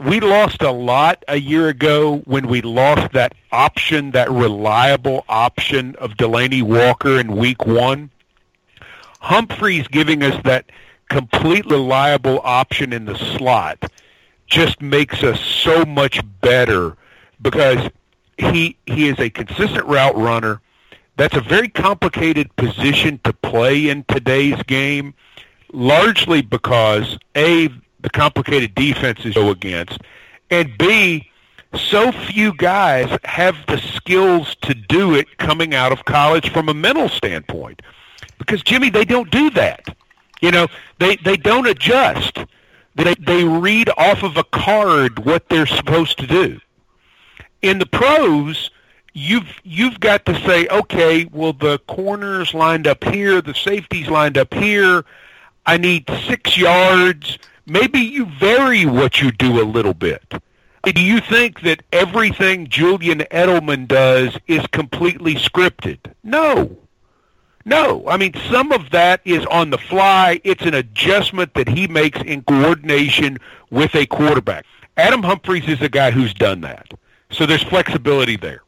We 0.00 0.18
lost 0.18 0.62
a 0.62 0.72
lot 0.72 1.22
a 1.28 1.36
year 1.36 1.68
ago 1.68 2.18
when 2.24 2.48
we 2.48 2.60
lost 2.60 3.12
that 3.12 3.34
option, 3.52 4.10
that 4.10 4.28
reliable 4.30 5.24
option 5.28 5.94
of 5.96 6.14
Delanie 6.14 6.62
Walker 6.62 7.20
in 7.20 7.36
Week 7.36 7.64
One. 7.64 8.10
Humphries 9.20 9.86
giving 9.86 10.24
us 10.24 10.42
that 10.42 10.66
complete 11.14 11.64
reliable 11.66 12.40
option 12.42 12.92
in 12.92 13.04
the 13.04 13.16
slot 13.16 13.78
just 14.48 14.82
makes 14.82 15.22
us 15.22 15.40
so 15.40 15.84
much 15.84 16.20
better 16.40 16.96
because 17.40 17.88
he 18.36 18.76
he 18.86 19.06
is 19.08 19.20
a 19.20 19.30
consistent 19.30 19.86
route 19.86 20.16
runner. 20.16 20.60
That's 21.16 21.36
a 21.36 21.40
very 21.40 21.68
complicated 21.68 22.54
position 22.56 23.20
to 23.22 23.32
play 23.32 23.88
in 23.90 24.02
today's 24.08 24.60
game, 24.64 25.14
largely 25.72 26.42
because 26.42 27.16
a 27.36 27.68
the 28.00 28.10
complicated 28.10 28.74
defenses 28.74 29.34
go 29.34 29.50
against, 29.50 29.98
and 30.50 30.76
b 30.78 31.30
so 31.76 32.10
few 32.10 32.54
guys 32.54 33.16
have 33.22 33.54
the 33.68 33.78
skills 33.78 34.56
to 34.62 34.74
do 34.74 35.14
it 35.14 35.38
coming 35.38 35.76
out 35.76 35.92
of 35.92 36.04
college 36.06 36.52
from 36.52 36.68
a 36.68 36.74
mental 36.74 37.08
standpoint. 37.08 37.82
Because 38.38 38.64
Jimmy, 38.64 38.90
they 38.90 39.04
don't 39.04 39.30
do 39.30 39.50
that. 39.50 39.96
You 40.44 40.50
know, 40.50 40.66
they 40.98 41.16
they 41.16 41.38
don't 41.38 41.66
adjust. 41.66 42.36
They 42.96 43.14
they 43.14 43.44
read 43.44 43.88
off 43.96 44.22
of 44.22 44.36
a 44.36 44.44
card 44.44 45.24
what 45.24 45.48
they're 45.48 45.64
supposed 45.64 46.18
to 46.18 46.26
do. 46.26 46.60
In 47.62 47.78
the 47.78 47.86
pros, 47.86 48.70
you've 49.14 49.48
you've 49.62 50.00
got 50.00 50.26
to 50.26 50.38
say, 50.42 50.68
okay, 50.68 51.24
well 51.32 51.54
the 51.54 51.78
corners 51.88 52.52
lined 52.52 52.86
up 52.86 53.04
here, 53.04 53.40
the 53.40 53.54
safeties 53.54 54.08
lined 54.08 54.36
up 54.36 54.52
here. 54.52 55.06
I 55.64 55.78
need 55.78 56.10
six 56.28 56.58
yards. 56.58 57.38
Maybe 57.64 58.00
you 58.00 58.26
vary 58.26 58.84
what 58.84 59.22
you 59.22 59.32
do 59.32 59.62
a 59.62 59.64
little 59.64 59.94
bit. 59.94 60.34
Do 60.84 61.00
you 61.00 61.20
think 61.20 61.62
that 61.62 61.82
everything 61.90 62.68
Julian 62.68 63.20
Edelman 63.30 63.88
does 63.88 64.36
is 64.46 64.66
completely 64.66 65.36
scripted? 65.36 66.00
No. 66.22 66.83
No, 67.64 68.04
I 68.06 68.16
mean 68.16 68.34
some 68.50 68.72
of 68.72 68.90
that 68.90 69.20
is 69.24 69.44
on 69.46 69.70
the 69.70 69.78
fly. 69.78 70.40
It's 70.44 70.64
an 70.64 70.74
adjustment 70.74 71.54
that 71.54 71.68
he 71.68 71.86
makes 71.86 72.20
in 72.20 72.42
coordination 72.42 73.38
with 73.70 73.94
a 73.94 74.06
quarterback. 74.06 74.66
Adam 74.96 75.22
Humphries 75.22 75.66
is 75.68 75.80
a 75.80 75.88
guy 75.88 76.10
who's 76.10 76.34
done 76.34 76.60
that, 76.60 76.92
so 77.30 77.46
there's 77.46 77.62
flexibility 77.62 78.36
there. 78.36 78.62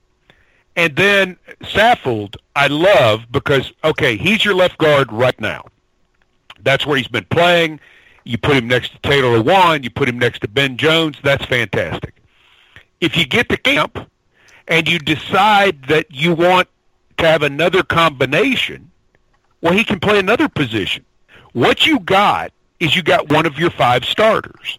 And 0.76 0.97
then 0.97 1.37
Saffold, 1.62 2.37
I 2.55 2.69
love 2.69 3.26
because 3.31 3.73
okay, 3.85 4.17
he's 4.17 4.45
your 4.45 4.55
left 4.55 4.79
guard 4.79 5.12
right 5.12 5.38
now. 5.41 5.67
That's 6.62 6.87
where 6.87 6.97
he's 6.97 7.09
been 7.09 7.26
playing. 7.26 7.81
You 8.25 8.38
put 8.38 8.57
him 8.57 8.67
next 8.67 8.93
to 8.93 8.99
Taylor 8.99 9.38
Lewan, 9.38 9.85
you 9.85 9.91
put 9.91 10.09
him 10.09 10.19
next 10.19 10.41
to 10.41 10.49
Ben 10.49 10.76
Jones. 10.76 11.17
That's 11.23 11.45
fantastic. 11.45 12.15
If 13.00 13.17
you 13.17 13.26
get 13.26 13.49
to 13.50 13.57
camp 13.57 14.11
and 14.67 14.88
you 14.88 14.99
decide 14.99 15.85
that 15.85 16.07
you 16.11 16.35
want 16.35 16.69
to 17.18 17.26
have 17.26 17.42
another 17.42 17.82
combination, 17.82 18.90
well, 19.61 19.73
he 19.73 19.85
can 19.85 20.00
play 20.00 20.18
another 20.18 20.49
position. 20.49 21.04
What 21.52 21.87
you 21.87 22.00
got 22.00 22.52
is 22.80 22.94
you 22.94 23.02
got 23.02 23.32
one 23.32 23.46
of 23.46 23.58
your 23.58 23.70
five 23.70 24.04
starters. 24.04 24.78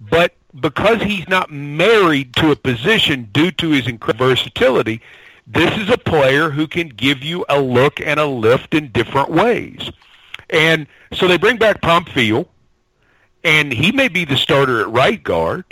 But 0.00 0.34
because 0.60 1.02
he's 1.02 1.28
not 1.28 1.50
married 1.50 2.34
to 2.36 2.50
a 2.50 2.56
position 2.56 3.28
due 3.32 3.50
to 3.52 3.70
his 3.70 3.88
incredible 3.88 4.28
versatility, 4.28 5.00
this 5.46 5.76
is 5.78 5.90
a 5.90 5.98
player 5.98 6.50
who 6.50 6.66
can 6.66 6.88
give 6.88 7.22
you 7.22 7.44
a 7.48 7.60
look 7.60 8.00
and 8.00 8.20
a 8.20 8.26
lift 8.26 8.74
in 8.74 8.92
different 8.92 9.30
ways. 9.30 9.90
And 10.50 10.86
so 11.12 11.26
they 11.26 11.38
bring 11.38 11.56
back 11.56 11.80
Pamphile, 11.80 12.46
and 13.42 13.72
he 13.72 13.90
may 13.92 14.08
be 14.08 14.24
the 14.24 14.36
starter 14.36 14.80
at 14.80 14.90
right 14.90 15.22
guard. 15.22 15.64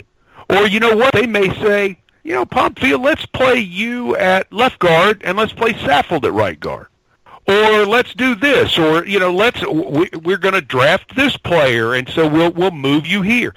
Or 0.49 0.67
you 0.67 0.79
know 0.79 0.95
what? 0.95 1.13
They 1.13 1.27
may 1.27 1.53
say, 1.61 1.97
you 2.23 2.33
know, 2.33 2.45
Pamphile, 2.45 3.03
let's 3.03 3.25
play 3.25 3.59
you 3.59 4.15
at 4.17 4.51
left 4.53 4.79
guard 4.79 5.21
and 5.23 5.37
let's 5.37 5.53
play 5.53 5.73
Saffold 5.73 6.23
at 6.23 6.33
right 6.33 6.59
guard. 6.59 6.87
Or 7.47 7.85
let's 7.85 8.13
do 8.13 8.35
this, 8.35 8.77
or 8.77 9.05
you 9.05 9.19
know, 9.19 9.33
let's 9.33 9.65
we, 9.65 10.09
we're 10.23 10.37
going 10.37 10.53
to 10.53 10.61
draft 10.61 11.15
this 11.15 11.35
player, 11.37 11.95
and 11.95 12.07
so 12.07 12.27
we'll 12.27 12.51
we'll 12.51 12.71
move 12.71 13.07
you 13.07 13.23
here. 13.23 13.55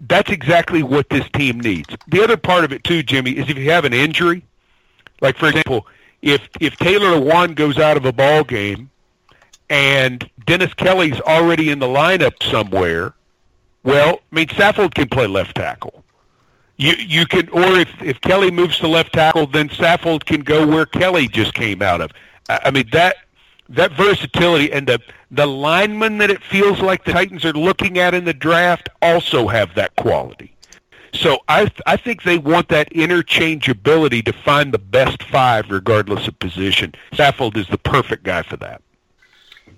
That's 0.00 0.30
exactly 0.30 0.82
what 0.82 1.08
this 1.08 1.26
team 1.30 1.60
needs. 1.60 1.94
The 2.08 2.22
other 2.22 2.36
part 2.36 2.64
of 2.64 2.72
it 2.72 2.82
too, 2.82 3.04
Jimmy, 3.04 3.36
is 3.36 3.48
if 3.48 3.56
you 3.56 3.70
have 3.70 3.84
an 3.84 3.92
injury, 3.92 4.44
like 5.20 5.38
for 5.38 5.46
example, 5.46 5.86
if 6.22 6.48
if 6.60 6.76
Taylor 6.76 7.20
Lewan 7.20 7.54
goes 7.54 7.78
out 7.78 7.96
of 7.96 8.04
a 8.04 8.12
ball 8.12 8.42
game, 8.42 8.90
and 9.70 10.28
Dennis 10.44 10.74
Kelly's 10.74 11.20
already 11.20 11.70
in 11.70 11.78
the 11.78 11.86
lineup 11.86 12.42
somewhere, 12.42 13.14
well, 13.84 14.20
I 14.32 14.34
mean, 14.34 14.48
Saffold 14.48 14.94
can 14.94 15.08
play 15.08 15.28
left 15.28 15.56
tackle. 15.56 16.03
You 16.76 16.94
you 16.94 17.26
can, 17.26 17.48
or 17.50 17.78
if 17.78 18.02
if 18.02 18.20
Kelly 18.20 18.50
moves 18.50 18.78
to 18.78 18.88
left 18.88 19.12
tackle, 19.12 19.46
then 19.46 19.68
Saffold 19.68 20.24
can 20.24 20.40
go 20.40 20.66
where 20.66 20.86
Kelly 20.86 21.28
just 21.28 21.54
came 21.54 21.82
out 21.82 22.00
of. 22.00 22.10
I 22.48 22.70
mean 22.70 22.88
that 22.92 23.16
that 23.68 23.92
versatility 23.92 24.72
and 24.72 24.86
the 24.86 25.00
the 25.30 25.46
linemen 25.46 26.18
that 26.18 26.30
it 26.30 26.42
feels 26.42 26.80
like 26.80 27.04
the 27.04 27.12
Titans 27.12 27.44
are 27.44 27.52
looking 27.52 27.98
at 27.98 28.12
in 28.14 28.24
the 28.24 28.34
draft 28.34 28.88
also 29.02 29.46
have 29.48 29.74
that 29.76 29.94
quality. 29.96 30.54
So 31.12 31.38
I 31.48 31.70
I 31.86 31.96
think 31.96 32.24
they 32.24 32.38
want 32.38 32.68
that 32.68 32.90
interchangeability 32.90 34.24
to 34.24 34.32
find 34.32 34.74
the 34.74 34.78
best 34.78 35.22
five 35.22 35.70
regardless 35.70 36.26
of 36.26 36.38
position. 36.40 36.92
Saffold 37.12 37.56
is 37.56 37.68
the 37.68 37.78
perfect 37.78 38.24
guy 38.24 38.42
for 38.42 38.56
that. 38.58 38.82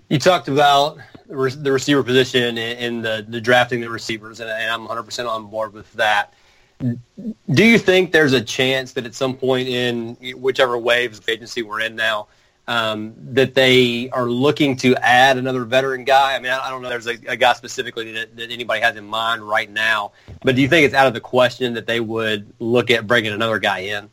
You 0.09 0.19
talked 0.19 0.49
about 0.49 0.99
the 1.29 1.73
receiver 1.73 2.03
position 2.03 2.57
and 2.59 3.05
the, 3.05 3.27
the 3.29 3.41
drafting 3.41 3.81
the 3.81 3.91
receivers, 3.91 4.39
and 4.39 4.49
I'm 4.49 4.87
100% 4.87 5.29
on 5.29 5.49
board 5.49 5.73
with 5.73 5.93
that. 5.95 6.33
Do 6.81 7.65
you 7.65 7.79
think 7.79 8.13
there's 8.13 8.35
a 8.35 8.41
chance 8.41 8.93
that 8.93 9.07
at 9.07 9.15
some 9.15 9.35
point 9.35 9.69
in 9.69 10.17
whichever 10.37 10.77
waves 10.77 11.19
of 11.19 11.29
agency 11.29 11.63
we're 11.63 11.81
in 11.81 11.97
now, 11.97 12.29
um, 12.69 13.15
that 13.33 13.55
they 13.55 14.11
are 14.11 14.29
looking 14.29 14.77
to 14.79 14.95
add 14.97 15.39
another 15.39 15.65
veteran 15.65 16.05
guy? 16.05 16.35
I 16.35 16.39
mean, 16.39 16.53
I, 16.53 16.69
don't 16.69 16.83
know. 16.83 16.89
There's 16.89 17.07
a, 17.07 17.17
a 17.29 17.37
guy 17.37 17.55
specifically 17.55 18.13
that, 18.13 18.37
that, 18.37 18.51
anybody 18.51 18.81
has 18.81 18.97
in 18.97 19.07
mind 19.07 19.49
right 19.49 19.71
now, 19.71 20.13
but 20.43 20.57
do 20.57 20.63
you 20.63 20.69
think 20.69 20.85
it's 20.85 20.95
out 20.95 21.07
of 21.07 21.15
the 21.15 21.21
question 21.21 21.75
that 21.75 21.87
they 21.87 22.01
would 22.01 22.53
look 22.59 22.91
at 22.91 23.07
bringing 23.07 23.33
another 23.33 23.59
guy 23.59 23.79
in? 23.79 24.11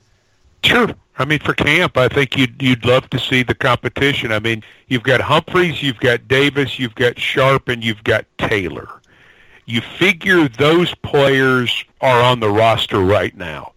Sure. 0.63 0.89
I 1.17 1.25
mean, 1.25 1.39
for 1.39 1.53
camp, 1.53 1.98
I 1.98 2.08
think 2.08 2.38
you'd 2.38 2.60
you'd 2.62 2.86
love 2.86 3.10
to 3.12 3.20
see 3.20 3.43
the 3.43 3.53
competition. 3.53 4.32
I 4.32 4.39
mean, 4.39 4.63
you've 4.88 5.03
got 5.03 5.22
Humphries, 5.22 5.84
you've 5.84 6.00
got 6.00 6.27
Davis, 6.27 6.79
you've 6.79 6.96
got 6.96 7.20
Sharp, 7.20 7.67
and 7.67 7.84
you've 7.84 8.03
got 8.03 8.25
Taylor. 8.39 9.01
You 9.65 9.82
figure 9.82 10.48
those 10.48 10.93
players 10.96 11.86
are 12.01 12.22
on 12.22 12.39
the 12.39 12.50
roster 12.50 13.00
right 13.00 13.36
now. 13.36 13.74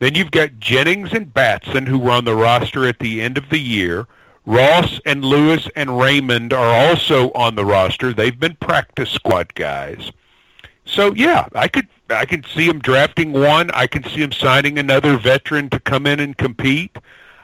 Then 0.00 0.14
you've 0.14 0.30
got 0.30 0.58
Jennings 0.58 1.12
and 1.12 1.32
Batson 1.32 1.86
who 1.86 1.98
were 1.98 2.12
on 2.12 2.24
the 2.24 2.36
roster 2.36 2.86
at 2.86 2.98
the 2.98 3.20
end 3.20 3.36
of 3.38 3.48
the 3.50 3.58
year. 3.58 4.06
Ross 4.46 5.00
and 5.04 5.24
Lewis 5.24 5.68
and 5.76 5.98
Raymond 5.98 6.52
are 6.52 6.88
also 6.88 7.30
on 7.32 7.54
the 7.54 7.64
roster. 7.64 8.12
They've 8.12 8.38
been 8.38 8.56
practice 8.56 9.10
squad 9.10 9.54
guys. 9.54 10.10
So 10.84 11.12
yeah, 11.14 11.46
I 11.54 11.68
could 11.68 11.86
I 12.08 12.24
can 12.24 12.42
see 12.44 12.66
him 12.66 12.78
drafting 12.78 13.32
one. 13.32 13.70
I 13.72 13.86
can 13.86 14.04
see 14.04 14.22
him 14.22 14.32
signing 14.32 14.78
another 14.78 15.18
veteran 15.18 15.68
to 15.70 15.80
come 15.80 16.06
in 16.06 16.20
and 16.20 16.36
compete. 16.36 16.96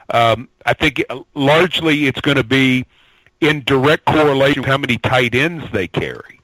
Um, 0.09 0.49
I 0.65 0.73
think 0.73 1.03
largely 1.35 2.07
it's 2.07 2.21
going 2.21 2.37
to 2.37 2.43
be 2.43 2.85
in 3.41 3.63
direct 3.65 4.05
correlation 4.05 4.63
with 4.63 4.69
how 4.69 4.77
many 4.77 4.97
tight 4.97 5.35
ends 5.35 5.65
they 5.71 5.87
carry. 5.87 6.34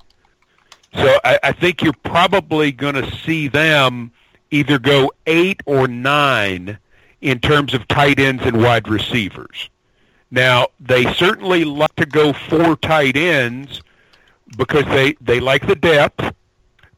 So 0.93 1.19
I, 1.23 1.39
I 1.43 1.51
think 1.51 1.81
you're 1.81 1.93
probably 2.03 2.71
going 2.71 2.95
to 2.95 3.09
see 3.17 3.47
them 3.47 4.11
either 4.49 4.77
go 4.77 5.11
eight 5.25 5.61
or 5.65 5.87
nine 5.87 6.77
in 7.21 7.39
terms 7.39 7.73
of 7.73 7.87
tight 7.87 8.19
ends 8.19 8.43
and 8.45 8.61
wide 8.61 8.87
receivers. 8.87 9.69
Now, 10.31 10.67
they 10.79 11.11
certainly 11.13 11.63
like 11.63 11.95
to 11.95 12.05
go 12.05 12.33
four 12.33 12.75
tight 12.77 13.15
ends 13.15 13.81
because 14.57 14.85
they, 14.85 15.13
they 15.21 15.39
like 15.39 15.67
the 15.67 15.75
depth, 15.75 16.33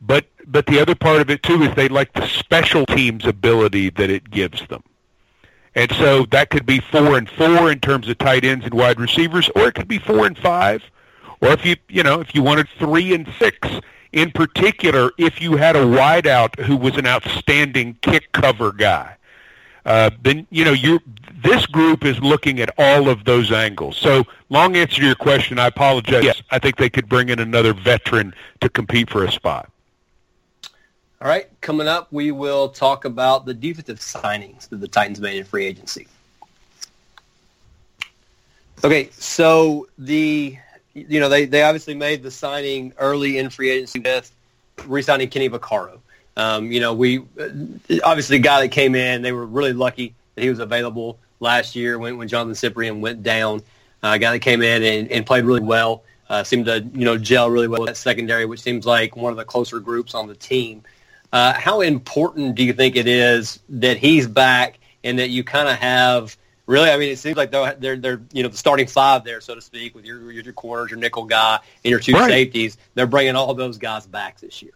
but 0.01 0.25
but 0.45 0.65
the 0.65 0.79
other 0.79 0.93
part 0.93 1.21
of 1.21 1.29
it 1.29 1.41
too 1.41 1.63
is 1.63 1.73
they 1.73 1.87
like 1.87 2.11
the 2.13 2.27
special 2.27 2.85
teams 2.85 3.25
ability 3.25 3.89
that 3.91 4.09
it 4.09 4.29
gives 4.29 4.67
them. 4.67 4.83
And 5.73 5.91
so 5.93 6.25
that 6.31 6.49
could 6.49 6.65
be 6.65 6.79
four 6.79 7.17
and 7.17 7.29
four 7.29 7.71
in 7.71 7.79
terms 7.79 8.09
of 8.09 8.17
tight 8.17 8.43
ends 8.43 8.65
and 8.65 8.73
wide 8.73 8.99
receivers, 8.99 9.49
or 9.55 9.67
it 9.67 9.75
could 9.75 9.87
be 9.87 9.99
four 9.99 10.25
and 10.27 10.37
five 10.37 10.83
or 11.43 11.51
if 11.51 11.65
you 11.65 11.75
you 11.89 12.03
know 12.03 12.21
if 12.21 12.33
you 12.33 12.41
wanted 12.41 12.67
three 12.79 13.13
and 13.13 13.27
six 13.37 13.67
in 14.13 14.31
particular, 14.31 15.11
if 15.17 15.41
you 15.41 15.57
had 15.57 15.75
a 15.75 15.83
wideout 15.83 16.57
who 16.63 16.77
was 16.77 16.95
an 16.97 17.05
outstanding 17.05 17.97
kick 18.01 18.31
cover 18.31 18.71
guy, 18.71 19.17
uh, 19.85 20.11
then 20.21 20.47
you 20.51 20.63
know 20.63 20.71
you 20.71 21.01
this 21.43 21.65
group 21.65 22.05
is 22.05 22.17
looking 22.19 22.61
at 22.61 22.73
all 22.77 23.09
of 23.09 23.25
those 23.25 23.51
angles. 23.51 23.97
So, 23.97 24.23
long 24.49 24.77
answer 24.77 25.01
to 25.01 25.05
your 25.05 25.15
question, 25.15 25.59
I 25.59 25.67
apologize. 25.67 26.23
Yes, 26.23 26.41
I 26.51 26.59
think 26.59 26.77
they 26.77 26.89
could 26.89 27.09
bring 27.09 27.27
in 27.27 27.39
another 27.39 27.73
veteran 27.73 28.33
to 28.61 28.69
compete 28.69 29.09
for 29.09 29.25
a 29.25 29.31
spot. 29.31 29.69
All 31.21 31.27
right, 31.27 31.49
coming 31.61 31.87
up, 31.87 32.07
we 32.11 32.31
will 32.31 32.69
talk 32.69 33.05
about 33.05 33.45
the 33.45 33.53
defensive 33.53 33.99
signings 33.99 34.69
that 34.69 34.77
the 34.77 34.87
Titans 34.87 35.19
made 35.19 35.37
in 35.37 35.43
free 35.43 35.65
agency. 35.65 36.07
Okay, 38.85 39.09
so 39.13 39.87
the 39.97 40.57
you 40.93 41.19
know, 41.19 41.29
they, 41.29 41.45
they 41.45 41.63
obviously 41.63 41.95
made 41.95 42.23
the 42.23 42.31
signing 42.31 42.93
early 42.97 43.37
in 43.37 43.49
free 43.49 43.69
agency 43.69 43.99
with 43.99 44.31
re-signing 44.85 45.29
Kenny 45.29 45.49
Vaccaro. 45.49 45.99
Um, 46.35 46.71
you 46.71 46.79
know, 46.79 46.93
we 46.93 47.19
obviously 48.03 48.37
the 48.37 48.43
guy 48.43 48.61
that 48.61 48.69
came 48.69 48.95
in, 48.95 49.21
they 49.21 49.31
were 49.31 49.45
really 49.45 49.73
lucky 49.73 50.15
that 50.35 50.41
he 50.41 50.49
was 50.49 50.59
available 50.59 51.19
last 51.39 51.75
year 51.75 51.99
when, 51.99 52.17
when 52.17 52.27
Jonathan 52.27 52.71
Cyprien 52.71 52.99
went 52.99 53.23
down. 53.23 53.61
Uh, 54.01 54.13
a 54.15 54.19
guy 54.19 54.31
that 54.31 54.39
came 54.39 54.61
in 54.61 54.83
and, 54.83 55.11
and 55.11 55.25
played 55.25 55.45
really 55.45 55.61
well, 55.61 56.03
uh, 56.29 56.43
seemed 56.43 56.65
to 56.65 56.81
you 56.93 57.05
know 57.05 57.17
gel 57.17 57.49
really 57.49 57.67
well 57.67 57.85
that 57.85 57.95
secondary, 57.95 58.45
which 58.45 58.61
seems 58.61 58.85
like 58.85 59.15
one 59.15 59.31
of 59.31 59.37
the 59.37 59.45
closer 59.45 59.79
groups 59.79 60.13
on 60.13 60.27
the 60.27 60.35
team. 60.35 60.83
Uh, 61.31 61.53
how 61.53 61.81
important 61.81 62.55
do 62.55 62.63
you 62.63 62.73
think 62.73 62.95
it 62.95 63.07
is 63.07 63.59
that 63.69 63.97
he's 63.97 64.27
back 64.27 64.79
and 65.03 65.19
that 65.19 65.29
you 65.29 65.43
kind 65.43 65.69
of 65.69 65.77
have 65.77 66.35
really? 66.65 66.89
I 66.89 66.97
mean, 66.97 67.11
it 67.11 67.19
seems 67.19 67.37
like 67.37 67.51
they're, 67.51 67.75
they're 67.75 67.97
they're 67.97 68.21
you 68.31 68.43
know 68.43 68.49
the 68.49 68.57
starting 68.57 68.87
five 68.87 69.23
there, 69.23 69.41
so 69.41 69.55
to 69.55 69.61
speak, 69.61 69.95
with 69.95 70.05
your 70.05 70.31
your 70.31 70.53
corners, 70.53 70.91
your 70.91 70.99
nickel 70.99 71.25
guy, 71.25 71.59
and 71.83 71.89
your 71.89 71.99
two 71.99 72.13
right. 72.13 72.29
safeties. 72.29 72.77
They're 72.95 73.07
bringing 73.07 73.35
all 73.35 73.53
those 73.53 73.77
guys 73.77 74.05
back 74.05 74.39
this 74.39 74.61
year. 74.61 74.73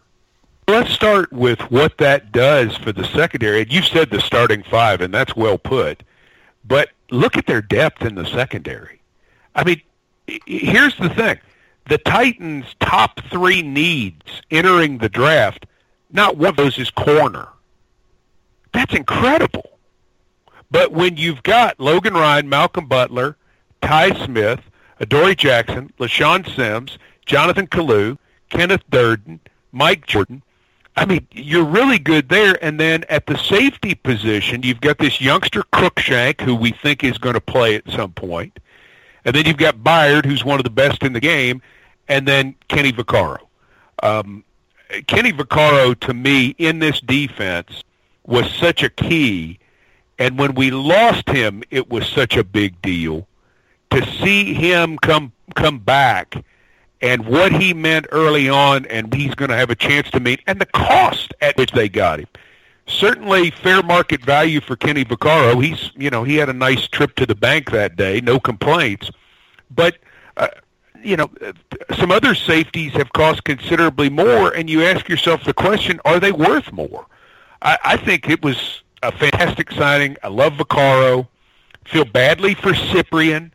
Let's 0.66 0.92
start 0.92 1.32
with 1.32 1.60
what 1.70 1.96
that 1.96 2.30
does 2.30 2.76
for 2.76 2.92
the 2.92 3.04
secondary. 3.04 3.62
And 3.62 3.72
you 3.72 3.80
said 3.80 4.10
the 4.10 4.20
starting 4.20 4.62
five, 4.62 5.00
and 5.00 5.14
that's 5.14 5.34
well 5.34 5.56
put. 5.56 6.02
But 6.64 6.90
look 7.10 7.38
at 7.38 7.46
their 7.46 7.62
depth 7.62 8.02
in 8.02 8.14
the 8.14 8.26
secondary. 8.26 9.00
I 9.54 9.64
mean, 9.64 9.80
here's 10.46 10.96
the 10.98 11.08
thing. 11.08 11.38
The 11.88 11.96
Titans' 11.96 12.66
top 12.80 13.20
three 13.30 13.62
needs 13.62 14.42
entering 14.50 14.98
the 14.98 15.08
draft, 15.08 15.64
not 16.12 16.36
one 16.36 16.50
of 16.50 16.56
those 16.56 16.78
is 16.78 16.90
corner. 16.90 17.48
That's 18.74 18.94
incredible. 18.94 19.77
But 20.70 20.92
when 20.92 21.16
you've 21.16 21.42
got 21.42 21.80
Logan 21.80 22.14
Ryan, 22.14 22.48
Malcolm 22.48 22.86
Butler, 22.86 23.36
Tye 23.82 24.12
Smith, 24.24 24.60
Adoree 25.00 25.34
Jackson, 25.34 25.92
LeShaun 25.98 26.54
Sims, 26.54 26.98
Jonathan 27.24 27.66
Kalu, 27.66 28.18
Kenneth 28.50 28.82
Durden, 28.90 29.40
Mike 29.72 30.06
Jordan, 30.06 30.42
I 30.96 31.04
mean, 31.04 31.26
you're 31.30 31.64
really 31.64 32.00
good 32.00 32.28
there. 32.28 32.62
And 32.62 32.80
then 32.80 33.04
at 33.08 33.26
the 33.26 33.38
safety 33.38 33.94
position, 33.94 34.64
you've 34.64 34.80
got 34.80 34.98
this 34.98 35.20
youngster 35.20 35.62
Cruikshank, 35.72 36.40
who 36.40 36.56
we 36.56 36.72
think 36.72 37.04
is 37.04 37.18
going 37.18 37.34
to 37.34 37.40
play 37.40 37.76
at 37.76 37.88
some 37.90 38.12
point. 38.12 38.58
And 39.24 39.34
then 39.34 39.46
you've 39.46 39.58
got 39.58 39.76
Byard, 39.76 40.24
who's 40.24 40.44
one 40.44 40.58
of 40.58 40.64
the 40.64 40.70
best 40.70 41.02
in 41.02 41.12
the 41.12 41.20
game, 41.20 41.62
and 42.08 42.26
then 42.26 42.56
Kenny 42.68 42.92
Vaccaro. 42.92 43.38
Um, 44.02 44.42
Kenny 45.06 45.32
Vaccaro, 45.32 45.98
to 46.00 46.14
me, 46.14 46.54
in 46.58 46.80
this 46.80 47.00
defense, 47.00 47.84
was 48.26 48.52
such 48.54 48.82
a 48.82 48.90
key. 48.90 49.58
And 50.18 50.38
when 50.38 50.54
we 50.54 50.70
lost 50.70 51.28
him, 51.28 51.62
it 51.70 51.90
was 51.90 52.06
such 52.08 52.36
a 52.36 52.44
big 52.44 52.80
deal. 52.82 53.26
To 53.90 54.04
see 54.20 54.52
him 54.54 54.98
come 54.98 55.32
come 55.54 55.78
back 55.78 56.44
and 57.00 57.26
what 57.26 57.52
he 57.52 57.72
meant 57.74 58.06
early 58.10 58.48
on, 58.48 58.84
and 58.86 59.12
he's 59.14 59.34
going 59.34 59.50
to 59.50 59.56
have 59.56 59.70
a 59.70 59.74
chance 59.74 60.10
to 60.10 60.20
meet, 60.20 60.40
and 60.46 60.60
the 60.60 60.66
cost 60.66 61.32
at 61.40 61.56
which 61.56 61.70
they 61.72 61.88
got 61.88 62.20
him. 62.20 62.26
Certainly, 62.86 63.50
fair 63.50 63.82
market 63.82 64.24
value 64.24 64.60
for 64.60 64.74
Kenny 64.74 65.04
Vaccaro. 65.04 65.62
He's, 65.62 65.92
you 65.94 66.10
know, 66.10 66.24
he 66.24 66.36
had 66.36 66.48
a 66.48 66.54
nice 66.54 66.88
trip 66.88 67.14
to 67.16 67.26
the 67.26 67.34
bank 67.34 67.70
that 67.70 67.96
day, 67.96 68.20
no 68.20 68.40
complaints. 68.40 69.10
But, 69.70 69.98
uh, 70.38 70.48
you 71.02 71.16
know, 71.16 71.30
some 71.98 72.10
other 72.10 72.34
safeties 72.34 72.92
have 72.94 73.12
cost 73.12 73.44
considerably 73.44 74.08
more, 74.08 74.50
and 74.50 74.68
you 74.68 74.82
ask 74.82 75.08
yourself 75.08 75.44
the 75.44 75.54
question: 75.54 76.00
Are 76.04 76.18
they 76.18 76.32
worth 76.32 76.72
more? 76.72 77.06
I, 77.62 77.78
I 77.84 77.96
think 77.96 78.28
it 78.28 78.42
was 78.42 78.82
a 79.02 79.12
fantastic 79.12 79.70
signing. 79.72 80.16
I 80.22 80.28
love 80.28 80.54
Vaccaro. 80.54 81.28
Feel 81.84 82.04
badly 82.04 82.54
for 82.54 82.72
Cyprien 82.72 83.50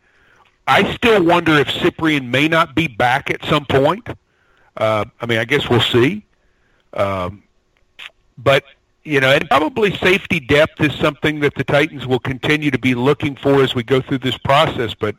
I 0.67 0.93
still 0.95 1.23
wonder 1.23 1.53
if 1.57 1.67
Cyprien 1.67 2.29
may 2.29 2.47
not 2.47 2.73
be 2.73 2.87
back 2.87 3.29
at 3.29 3.43
some 3.45 3.65
point. 3.65 4.07
Uh, 4.77 5.05
I 5.19 5.25
mean, 5.25 5.39
I 5.39 5.45
guess 5.45 5.69
we'll 5.69 5.81
see. 5.81 6.25
Um, 6.93 7.43
but 8.37 8.63
you 9.03 9.19
know, 9.19 9.31
and 9.31 9.49
probably 9.49 9.93
safety 9.97 10.39
depth 10.39 10.79
is 10.79 10.93
something 10.95 11.41
that 11.41 11.55
the 11.55 11.63
Titans 11.65 12.07
will 12.07 12.19
continue 12.19 12.71
to 12.71 12.79
be 12.79 12.95
looking 12.95 13.35
for 13.35 13.61
as 13.61 13.75
we 13.75 13.83
go 13.83 13.99
through 13.99 14.19
this 14.19 14.37
process. 14.37 14.93
But 14.93 15.15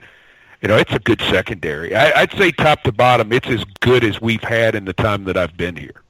you 0.62 0.68
know, 0.68 0.76
it's 0.78 0.92
a 0.92 0.98
good 0.98 1.20
secondary. 1.20 1.94
I, 1.94 2.22
I'd 2.22 2.32
say 2.32 2.50
top 2.50 2.82
to 2.84 2.92
bottom, 2.92 3.30
it's 3.32 3.48
as 3.48 3.64
good 3.80 4.02
as 4.02 4.20
we've 4.22 4.42
had 4.42 4.74
in 4.74 4.86
the 4.86 4.94
time 4.94 5.24
that 5.24 5.36
I've 5.36 5.56
been 5.56 5.76
here. 5.76 6.03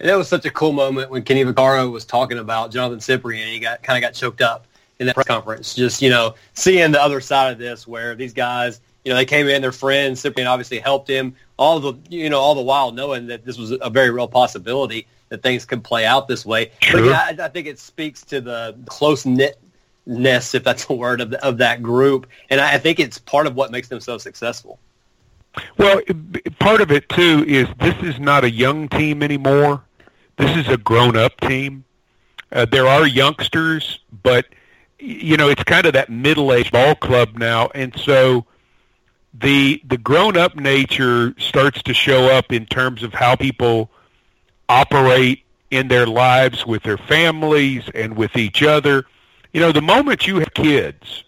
And 0.00 0.08
that 0.08 0.16
was 0.16 0.28
such 0.28 0.46
a 0.46 0.50
cool 0.50 0.72
moment 0.72 1.10
when 1.10 1.22
Kenny 1.22 1.44
Vaccaro 1.44 1.92
was 1.92 2.06
talking 2.06 2.38
about 2.38 2.72
Jonathan 2.72 3.00
Cyprien. 3.00 3.52
He 3.52 3.58
got 3.60 3.82
kind 3.82 4.02
of 4.02 4.08
got 4.08 4.14
choked 4.14 4.40
up 4.40 4.66
in 4.98 5.06
that 5.06 5.14
press 5.14 5.26
conference. 5.26 5.74
Just, 5.74 6.00
you 6.00 6.08
know, 6.08 6.34
seeing 6.54 6.90
the 6.90 7.02
other 7.02 7.20
side 7.20 7.52
of 7.52 7.58
this 7.58 7.86
where 7.86 8.14
these 8.14 8.32
guys, 8.32 8.80
you 9.04 9.10
know, 9.10 9.16
they 9.16 9.26
came 9.26 9.46
in, 9.46 9.60
their 9.60 9.72
friends, 9.72 10.22
Cyprien 10.22 10.46
obviously 10.46 10.78
helped 10.78 11.08
him, 11.08 11.34
all 11.58 11.80
the, 11.80 11.94
you 12.08 12.30
know, 12.30 12.38
all 12.38 12.54
the 12.54 12.62
while 12.62 12.92
knowing 12.92 13.26
that 13.26 13.44
this 13.44 13.58
was 13.58 13.72
a 13.72 13.90
very 13.90 14.10
real 14.10 14.26
possibility 14.26 15.06
that 15.28 15.42
things 15.42 15.66
could 15.66 15.84
play 15.84 16.06
out 16.06 16.28
this 16.28 16.46
way. 16.46 16.70
Sure. 16.80 17.00
But 17.00 17.06
yeah, 17.06 17.42
I, 17.42 17.46
I 17.46 17.48
think 17.48 17.66
it 17.66 17.78
speaks 17.78 18.22
to 18.24 18.40
the 18.40 18.74
close 18.86 19.26
knitness, 19.26 20.54
if 20.54 20.64
that's 20.64 20.88
a 20.88 20.94
word, 20.94 21.20
of, 21.20 21.30
the, 21.30 21.44
of 21.44 21.58
that 21.58 21.82
group. 21.82 22.26
And 22.48 22.58
I, 22.58 22.74
I 22.74 22.78
think 22.78 23.00
it's 23.00 23.18
part 23.18 23.46
of 23.46 23.54
what 23.54 23.70
makes 23.70 23.88
them 23.88 24.00
so 24.00 24.16
successful. 24.16 24.78
Well, 25.76 26.00
part 26.58 26.80
of 26.80 26.90
it 26.90 27.08
too 27.10 27.44
is 27.46 27.68
this 27.80 28.02
is 28.02 28.18
not 28.18 28.44
a 28.44 28.50
young 28.50 28.88
team 28.88 29.22
anymore. 29.22 29.82
This 30.40 30.56
is 30.56 30.68
a 30.68 30.78
grown-up 30.78 31.38
team. 31.42 31.84
Uh, 32.50 32.64
there 32.64 32.86
are 32.86 33.06
youngsters, 33.06 34.00
but 34.22 34.46
you 34.98 35.36
know, 35.36 35.50
it's 35.50 35.62
kind 35.64 35.84
of 35.84 35.92
that 35.92 36.08
middle-aged 36.08 36.72
ball 36.72 36.94
club 36.94 37.36
now, 37.36 37.68
and 37.74 37.94
so 37.98 38.46
the 39.34 39.82
the 39.84 39.98
grown-up 39.98 40.56
nature 40.56 41.34
starts 41.38 41.82
to 41.82 41.92
show 41.92 42.24
up 42.24 42.52
in 42.52 42.64
terms 42.64 43.02
of 43.02 43.12
how 43.12 43.36
people 43.36 43.90
operate 44.70 45.44
in 45.70 45.88
their 45.88 46.06
lives 46.06 46.66
with 46.66 46.82
their 46.84 46.98
families 46.98 47.84
and 47.94 48.16
with 48.16 48.34
each 48.34 48.62
other. 48.62 49.04
You 49.52 49.60
know, 49.60 49.72
the 49.72 49.82
moment 49.82 50.26
you 50.26 50.38
have 50.38 50.54
kids, 50.54 51.24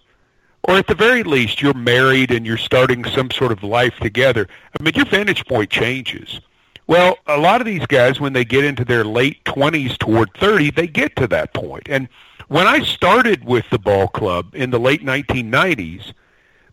or 0.63 0.77
at 0.77 0.87
the 0.87 0.95
very 0.95 1.23
least 1.23 1.61
you're 1.61 1.75
married 1.75 2.31
and 2.31 2.47
you're 2.47 2.57
starting 2.57 3.05
some 3.05 3.31
sort 3.31 3.53
of 3.53 3.63
life 3.63 3.99
together, 4.01 4.49
I 4.79 4.83
mean, 4.83 4.95
your 4.95 5.05
vantage 5.05 5.45
point 5.45 5.69
changes. 5.69 6.41
Well, 6.87 7.19
a 7.27 7.39
lot 7.39 7.61
of 7.61 7.67
these 7.67 7.87
guys, 7.87 8.21
when 8.21 8.33
they 8.33 8.45
get 8.45 8.65
into 8.65 8.85
their 8.85 9.05
late 9.05 9.45
20s 9.45 9.97
toward 9.99 10.35
30, 10.35 10.73
they 10.73 10.87
get 10.87 11.15
to 11.17 11.27
that 11.29 11.55
point. 11.55 11.89
And 11.89 12.09
when 12.49 12.67
I 12.67 12.81
started 12.83 13.45
with 13.45 13.65
the 13.71 13.79
ball 13.79 14.09
club 14.09 14.55
in 14.55 14.71
the 14.71 14.81
late 14.81 15.03
1990s, 15.03 16.13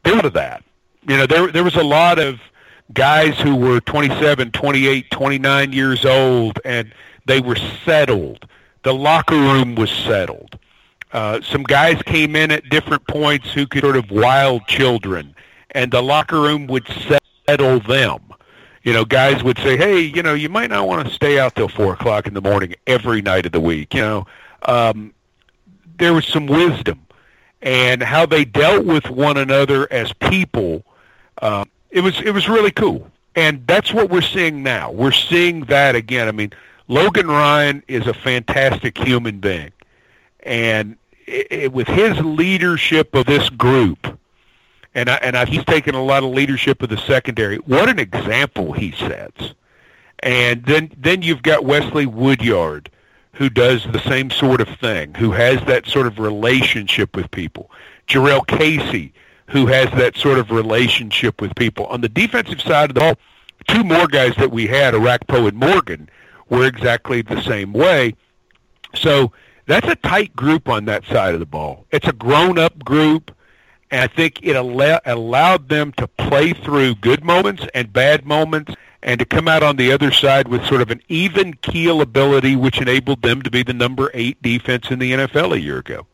there 0.03 0.21
was 0.21 0.33
that. 0.33 0.63
You 1.07 1.17
know, 1.17 1.25
there 1.25 1.51
there 1.51 1.63
was 1.63 1.75
a 1.75 1.83
lot 1.83 2.19
of 2.19 2.39
guys 2.93 3.39
who 3.39 3.55
were 3.55 3.79
27, 3.81 4.51
28, 4.51 5.11
29 5.11 5.73
years 5.73 6.05
old, 6.05 6.59
and 6.65 6.93
they 7.25 7.39
were 7.39 7.57
settled. 7.85 8.47
The 8.83 8.93
locker 8.93 9.35
room 9.35 9.75
was 9.75 9.91
settled. 9.91 10.57
Uh, 11.11 11.41
some 11.41 11.63
guys 11.63 12.01
came 12.03 12.35
in 12.35 12.51
at 12.51 12.69
different 12.69 13.07
points 13.07 13.51
who 13.51 13.65
could 13.65 13.81
sort 13.81 13.95
of 13.95 14.11
wild 14.11 14.65
children, 14.67 15.35
and 15.71 15.91
the 15.91 16.03
locker 16.03 16.39
room 16.41 16.67
would 16.67 16.87
settle 17.47 17.79
them. 17.79 18.28
You 18.83 18.93
know, 18.93 19.05
guys 19.05 19.43
would 19.43 19.57
say, 19.57 19.77
"Hey, 19.77 19.99
you 19.99 20.23
know, 20.23 20.33
you 20.33 20.49
might 20.49 20.69
not 20.69 20.87
want 20.87 21.07
to 21.07 21.13
stay 21.13 21.39
out 21.39 21.55
till 21.55 21.67
four 21.67 21.93
o'clock 21.93 22.27
in 22.27 22.33
the 22.33 22.41
morning 22.41 22.75
every 22.87 23.21
night 23.21 23.45
of 23.45 23.51
the 23.51 23.59
week." 23.59 23.93
You 23.93 24.01
know, 24.01 24.27
um, 24.63 25.13
there 25.97 26.13
was 26.13 26.25
some 26.25 26.47
wisdom 26.47 27.05
and 27.61 28.01
how 28.01 28.25
they 28.25 28.45
dealt 28.45 28.85
with 28.85 29.09
one 29.09 29.37
another 29.37 29.91
as 29.91 30.13
people. 30.13 30.83
Uh, 31.41 31.65
it 31.91 32.01
was 32.01 32.19
it 32.21 32.31
was 32.31 32.47
really 32.47 32.71
cool, 32.71 33.09
and 33.35 33.65
that's 33.67 33.93
what 33.93 34.09
we're 34.09 34.21
seeing 34.21 34.63
now. 34.63 34.91
We're 34.91 35.11
seeing 35.11 35.61
that 35.65 35.95
again. 35.95 36.27
I 36.27 36.31
mean, 36.31 36.51
Logan 36.87 37.27
Ryan 37.27 37.83
is 37.87 38.07
a 38.07 38.13
fantastic 38.13 38.97
human 38.97 39.39
being, 39.39 39.71
and 40.41 40.97
it, 41.25 41.47
it, 41.51 41.73
with 41.73 41.87
his 41.87 42.17
leadership 42.19 43.13
of 43.15 43.25
this 43.25 43.49
group, 43.49 44.19
and 44.99 45.09
I, 45.09 45.15
and 45.15 45.37
I, 45.37 45.45
he's 45.45 45.65
taken 45.65 45.95
a 45.95 46.03
lot 46.03 46.23
of 46.23 46.31
leadership 46.31 46.81
of 46.81 46.89
the 46.89 46.97
secondary. 46.97 47.57
What 47.57 47.89
an 47.89 47.99
example 47.99 48.73
he 48.73 48.91
sets! 48.91 49.53
And 50.19 50.65
then 50.65 50.91
then 50.97 51.21
you've 51.21 51.41
got 51.41 51.65
Wesley 51.65 52.05
Woodyard 52.05 52.89
who 53.39 53.49
does 53.49 53.85
the 53.85 54.01
same 54.01 54.29
sort 54.29 54.59
of 54.59 54.67
thing, 54.79 55.13
who 55.13 55.31
has 55.31 55.63
that 55.65 55.87
sort 55.87 56.05
of 56.05 56.19
relationship 56.19 57.15
with 57.15 57.31
people. 57.31 57.71
Jurrell 58.05 58.45
Casey, 58.45 59.13
who 59.47 59.65
has 59.67 59.89
that 59.91 60.17
sort 60.17 60.39
of 60.39 60.51
relationship 60.51 61.39
with 61.39 61.55
people. 61.55 61.85
On 61.85 62.01
the 62.01 62.09
defensive 62.09 62.59
side 62.59 62.89
of 62.89 62.95
the 62.95 62.99
ball, 62.99 63.17
two 63.69 63.85
more 63.85 64.07
guys 64.07 64.35
that 64.35 64.51
we 64.51 64.67
had, 64.67 64.93
Orakpo 64.93 65.47
and 65.47 65.57
Morgan, 65.57 66.09
were 66.49 66.65
exactly 66.65 67.21
the 67.21 67.41
same 67.41 67.71
way. 67.71 68.13
So 68.93 69.31
that's 69.67 69.87
a 69.87 69.95
tight 69.95 70.35
group 70.35 70.67
on 70.67 70.83
that 70.85 71.05
side 71.05 71.33
of 71.33 71.39
the 71.39 71.45
ball. 71.45 71.85
It's 71.91 72.09
a 72.09 72.13
grown-up 72.13 72.83
group, 72.83 73.33
and 73.91 74.01
I 74.01 74.07
think 74.07 74.39
it 74.43 74.55
al- 74.55 75.01
allowed 75.05 75.69
them 75.69 75.91
to 75.93 76.07
play 76.07 76.53
through 76.53 76.95
good 76.95 77.23
moments 77.23 77.65
and 77.73 77.91
bad 77.91 78.25
moments 78.25 78.75
and 79.01 79.19
to 79.19 79.25
come 79.25 79.47
out 79.47 79.63
on 79.63 79.77
the 79.77 79.91
other 79.91 80.11
side 80.11 80.47
with 80.47 80.65
sort 80.65 80.81
of 80.81 80.91
an 80.91 81.01
even 81.07 81.53
keel 81.55 82.01
ability, 82.01 82.55
which 82.55 82.81
enabled 82.81 83.21
them 83.21 83.41
to 83.41 83.49
be 83.49 83.63
the 83.63 83.73
number 83.73 84.11
eight 84.13 84.41
defense 84.41 84.91
in 84.91 84.99
the 84.99 85.13
NFL 85.13 85.53
a 85.53 85.59
year 85.59 85.77
ago. 85.79 86.05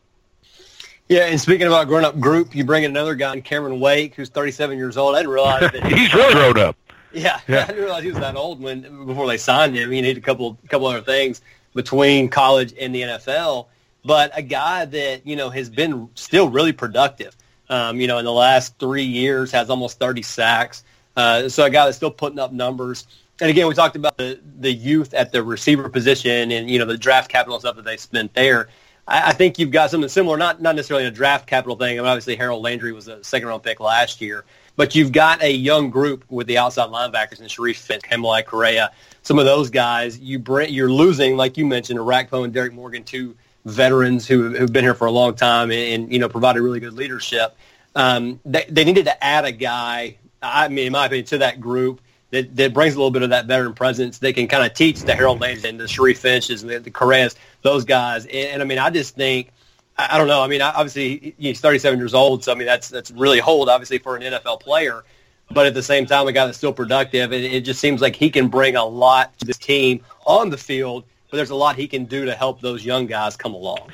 Yeah, 1.08 1.26
and 1.26 1.40
speaking 1.40 1.68
about 1.68 1.86
growing 1.86 2.04
up 2.04 2.18
group, 2.18 2.54
you 2.54 2.64
bring 2.64 2.82
in 2.82 2.90
another 2.90 3.14
guy, 3.14 3.38
Cameron 3.40 3.78
Wake, 3.78 4.14
who's 4.14 4.28
37 4.28 4.76
years 4.76 4.96
old. 4.96 5.14
I 5.14 5.20
didn't 5.20 5.32
realize 5.32 5.60
that 5.72 5.86
he's 5.86 6.12
really 6.14 6.34
grown 6.34 6.58
up. 6.58 6.76
Yeah, 7.12 7.40
yeah, 7.48 7.62
I 7.62 7.66
didn't 7.68 7.82
realize 7.82 8.02
he 8.02 8.10
was 8.10 8.18
that 8.18 8.36
old 8.36 8.60
when 8.60 9.06
before 9.06 9.26
they 9.26 9.38
signed 9.38 9.74
him. 9.76 9.90
He 9.90 10.00
needed 10.00 10.18
a 10.18 10.20
couple 10.20 10.58
couple 10.68 10.86
other 10.88 11.00
things 11.00 11.40
between 11.74 12.28
college 12.28 12.74
and 12.78 12.94
the 12.94 13.02
NFL, 13.02 13.66
but 14.04 14.32
a 14.34 14.42
guy 14.42 14.84
that 14.84 15.26
you 15.26 15.36
know 15.36 15.48
has 15.48 15.70
been 15.70 16.10
still 16.14 16.50
really 16.50 16.72
productive. 16.72 17.36
Um, 17.68 18.00
you 18.00 18.06
know, 18.06 18.18
in 18.18 18.24
the 18.24 18.32
last 18.32 18.78
three 18.78 19.04
years, 19.04 19.50
has 19.52 19.70
almost 19.70 19.98
30 19.98 20.22
sacks. 20.22 20.84
Uh, 21.16 21.48
so 21.48 21.64
a 21.64 21.70
guy 21.70 21.84
that's 21.86 21.96
still 21.96 22.10
putting 22.10 22.38
up 22.38 22.52
numbers. 22.52 23.06
And 23.40 23.50
again, 23.50 23.66
we 23.66 23.74
talked 23.74 23.96
about 23.96 24.16
the, 24.16 24.40
the 24.58 24.72
youth 24.72 25.12
at 25.14 25.32
the 25.32 25.42
receiver 25.42 25.88
position 25.88 26.52
and, 26.52 26.70
you 26.70 26.78
know, 26.78 26.84
the 26.84 26.96
draft 26.96 27.30
capital 27.30 27.58
stuff 27.60 27.76
that 27.76 27.84
they 27.84 27.96
spent 27.96 28.34
there. 28.34 28.68
I, 29.06 29.30
I 29.30 29.32
think 29.32 29.58
you've 29.58 29.70
got 29.70 29.90
something 29.90 30.08
similar, 30.08 30.36
not, 30.36 30.62
not 30.62 30.74
necessarily 30.74 31.06
a 31.06 31.10
draft 31.10 31.46
capital 31.46 31.76
thing. 31.76 31.98
I 31.98 32.02
mean, 32.02 32.08
obviously, 32.08 32.36
Harold 32.36 32.62
Landry 32.62 32.92
was 32.92 33.08
a 33.08 33.22
second-round 33.22 33.62
pick 33.62 33.80
last 33.80 34.20
year. 34.20 34.44
But 34.76 34.94
you've 34.94 35.12
got 35.12 35.42
a 35.42 35.50
young 35.50 35.90
group 35.90 36.24
with 36.30 36.46
the 36.46 36.58
outside 36.58 36.90
linebackers 36.90 37.40
and 37.40 37.50
Sharif 37.50 37.78
Finch, 37.78 38.02
Kamalei 38.02 38.44
Correa, 38.44 38.92
some 39.22 39.38
of 39.38 39.46
those 39.46 39.70
guys. 39.70 40.18
You 40.18 40.38
bring, 40.38 40.72
you're 40.72 40.90
losing, 40.90 41.36
like 41.36 41.56
you 41.56 41.66
mentioned, 41.66 41.98
Orakpo 41.98 42.44
and 42.44 42.52
Derek 42.52 42.74
Morgan, 42.74 43.02
two 43.02 43.36
veterans 43.66 44.26
who 44.26 44.54
have 44.54 44.72
been 44.72 44.84
here 44.84 44.94
for 44.94 45.06
a 45.06 45.10
long 45.10 45.34
time 45.34 45.70
and, 45.70 45.92
and 46.04 46.12
you 46.12 46.18
know 46.18 46.28
provided 46.28 46.62
really 46.62 46.80
good 46.80 46.94
leadership. 46.94 47.56
Um, 47.94 48.40
they, 48.44 48.64
they 48.68 48.84
needed 48.84 49.06
to 49.06 49.24
add 49.24 49.44
a 49.44 49.52
guy 49.52 50.16
I 50.42 50.68
mean, 50.68 50.86
in 50.86 50.92
my 50.92 51.06
opinion, 51.06 51.26
to 51.26 51.38
that 51.38 51.60
group 51.60 52.00
that, 52.30 52.54
that 52.56 52.74
brings 52.74 52.94
a 52.94 52.98
little 52.98 53.10
bit 53.10 53.22
of 53.22 53.30
that 53.30 53.46
veteran 53.46 53.74
presence. 53.74 54.18
They 54.18 54.32
can 54.32 54.48
kind 54.48 54.64
of 54.64 54.74
teach 54.74 55.00
the 55.02 55.14
Harold 55.14 55.40
Landry 55.40 55.68
and 55.68 55.80
the 55.80 55.88
Sharif 55.88 56.18
Finches 56.18 56.62
and 56.62 56.70
the, 56.70 56.78
the 56.78 57.34
those 57.62 57.84
guys. 57.84 58.26
And, 58.26 58.34
and, 58.34 58.62
I 58.62 58.64
mean, 58.64 58.78
I 58.78 58.90
just 58.90 59.14
think, 59.14 59.50
I, 59.98 60.08
I 60.12 60.18
don't 60.18 60.28
know. 60.28 60.42
I 60.42 60.46
mean, 60.46 60.62
obviously 60.62 61.34
he's 61.38 61.60
37 61.60 61.98
years 61.98 62.14
old, 62.14 62.44
so 62.44 62.52
I 62.52 62.54
mean 62.54 62.66
that's 62.66 62.88
that's 62.88 63.10
really 63.10 63.40
old, 63.40 63.68
obviously, 63.68 63.98
for 63.98 64.16
an 64.16 64.22
NFL 64.22 64.60
player. 64.60 65.04
But 65.50 65.66
at 65.66 65.74
the 65.74 65.82
same 65.82 66.06
time, 66.06 66.26
a 66.26 66.32
guy 66.32 66.44
that's 66.46 66.58
still 66.58 66.72
productive, 66.72 67.30
and 67.30 67.44
it 67.44 67.60
just 67.60 67.80
seems 67.80 68.00
like 68.00 68.16
he 68.16 68.30
can 68.30 68.48
bring 68.48 68.74
a 68.74 68.84
lot 68.84 69.38
to 69.38 69.46
this 69.46 69.58
team 69.58 70.02
on 70.26 70.50
the 70.50 70.58
field. 70.58 71.04
But 71.30 71.38
there's 71.38 71.50
a 71.50 71.56
lot 71.56 71.76
he 71.76 71.88
can 71.88 72.04
do 72.04 72.24
to 72.24 72.34
help 72.34 72.60
those 72.60 72.84
young 72.84 73.06
guys 73.06 73.36
come 73.36 73.54
along. 73.54 73.90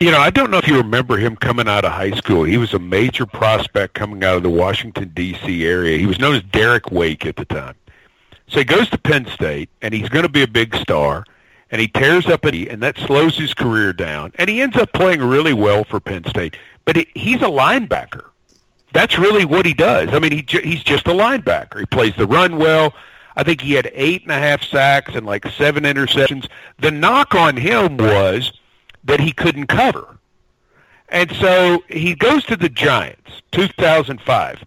You 0.00 0.12
know, 0.12 0.18
I 0.18 0.30
don't 0.30 0.50
know 0.50 0.58
if 0.58 0.68
you 0.68 0.76
remember 0.76 1.16
him 1.16 1.34
coming 1.34 1.66
out 1.66 1.84
of 1.84 1.90
high 1.90 2.12
school. 2.12 2.44
He 2.44 2.56
was 2.56 2.72
a 2.72 2.78
major 2.78 3.26
prospect 3.26 3.94
coming 3.94 4.22
out 4.22 4.36
of 4.36 4.44
the 4.44 4.50
Washington, 4.50 5.10
D.C. 5.12 5.66
area. 5.66 5.98
He 5.98 6.06
was 6.06 6.20
known 6.20 6.36
as 6.36 6.42
Derek 6.44 6.92
Wake 6.92 7.26
at 7.26 7.34
the 7.34 7.44
time. 7.44 7.74
So 8.46 8.58
he 8.58 8.64
goes 8.64 8.88
to 8.90 8.98
Penn 8.98 9.26
State, 9.26 9.70
and 9.82 9.92
he's 9.92 10.08
going 10.08 10.22
to 10.22 10.28
be 10.28 10.42
a 10.42 10.48
big 10.48 10.74
star, 10.76 11.24
and 11.70 11.80
he 11.80 11.88
tears 11.88 12.26
up, 12.26 12.46
a, 12.46 12.68
and 12.68 12.82
that 12.82 12.96
slows 12.98 13.36
his 13.36 13.54
career 13.54 13.92
down. 13.92 14.32
And 14.36 14.48
he 14.48 14.62
ends 14.62 14.76
up 14.76 14.92
playing 14.92 15.20
really 15.20 15.52
well 15.52 15.82
for 15.82 15.98
Penn 15.98 16.24
State. 16.26 16.56
But 16.84 16.96
he, 16.96 17.08
he's 17.14 17.42
a 17.42 17.46
linebacker. 17.46 18.24
That's 18.92 19.18
really 19.18 19.44
what 19.44 19.66
he 19.66 19.74
does. 19.74 20.14
I 20.14 20.18
mean, 20.18 20.32
he 20.32 20.46
he's 20.62 20.82
just 20.82 21.06
a 21.08 21.12
linebacker. 21.12 21.80
He 21.80 21.86
plays 21.86 22.14
the 22.16 22.26
run 22.26 22.56
well. 22.56 22.94
I 23.38 23.42
think 23.44 23.62
he 23.62 23.72
had 23.72 23.90
eight 23.94 24.22
and 24.22 24.32
a 24.32 24.38
half 24.38 24.62
sacks 24.62 25.14
and 25.14 25.24
like 25.24 25.46
seven 25.52 25.84
interceptions. 25.84 26.48
The 26.78 26.90
knock 26.90 27.34
on 27.34 27.56
him 27.56 27.96
was– 27.96 28.52
that 29.08 29.20
he 29.20 29.32
couldn't 29.32 29.66
cover. 29.66 30.18
And 31.08 31.32
so 31.36 31.82
he 31.88 32.14
goes 32.14 32.44
to 32.44 32.56
the 32.56 32.68
Giants, 32.68 33.42
2005. 33.52 34.64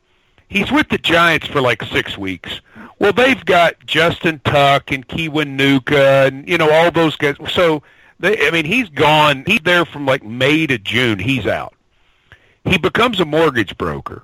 He's 0.50 0.72
with 0.72 0.90
the 0.90 0.98
Giants 0.98 1.48
for 1.48 1.62
like 1.62 1.84
six 1.84 2.18
weeks. 2.18 2.60
Well, 3.00 3.14
they've 3.14 3.44
got 3.46 3.86
Justin 3.86 4.42
Tuck 4.44 4.92
and 4.92 5.08
Kiwanuka 5.08 6.28
and, 6.28 6.48
you 6.48 6.58
know, 6.58 6.70
all 6.70 6.92
those 6.92 7.16
guys. 7.16 7.36
So, 7.52 7.84
they, 8.20 8.48
I 8.48 8.52
mean, 8.52 8.66
he's 8.66 8.90
gone. 8.90 9.44
He's 9.48 9.62
there 9.62 9.86
from 9.86 10.06
like 10.06 10.24
May 10.24 10.68
to 10.68 10.78
June. 10.78 11.20
He's 11.20 11.48
out. 11.48 11.74
He 12.66 12.78
becomes 12.78 13.20
a 13.20 13.26
mortgage 13.26 13.78
broker. 13.78 14.24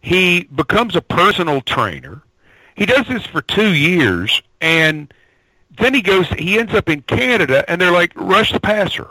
He 0.00 0.44
becomes 0.54 0.94
a 0.94 1.00
personal 1.00 1.60
trainer. 1.60 2.22
He 2.74 2.86
does 2.86 3.06
this 3.06 3.26
for 3.26 3.42
two 3.42 3.74
years, 3.74 4.42
and 4.60 5.12
then 5.78 5.94
he 5.94 6.02
goes. 6.02 6.28
He 6.28 6.58
ends 6.58 6.74
up 6.74 6.88
in 6.88 7.02
Canada, 7.02 7.68
and 7.68 7.80
they're 7.80 7.92
like, 7.92 8.12
"Rush 8.14 8.52
the 8.52 8.60
passer." 8.60 9.08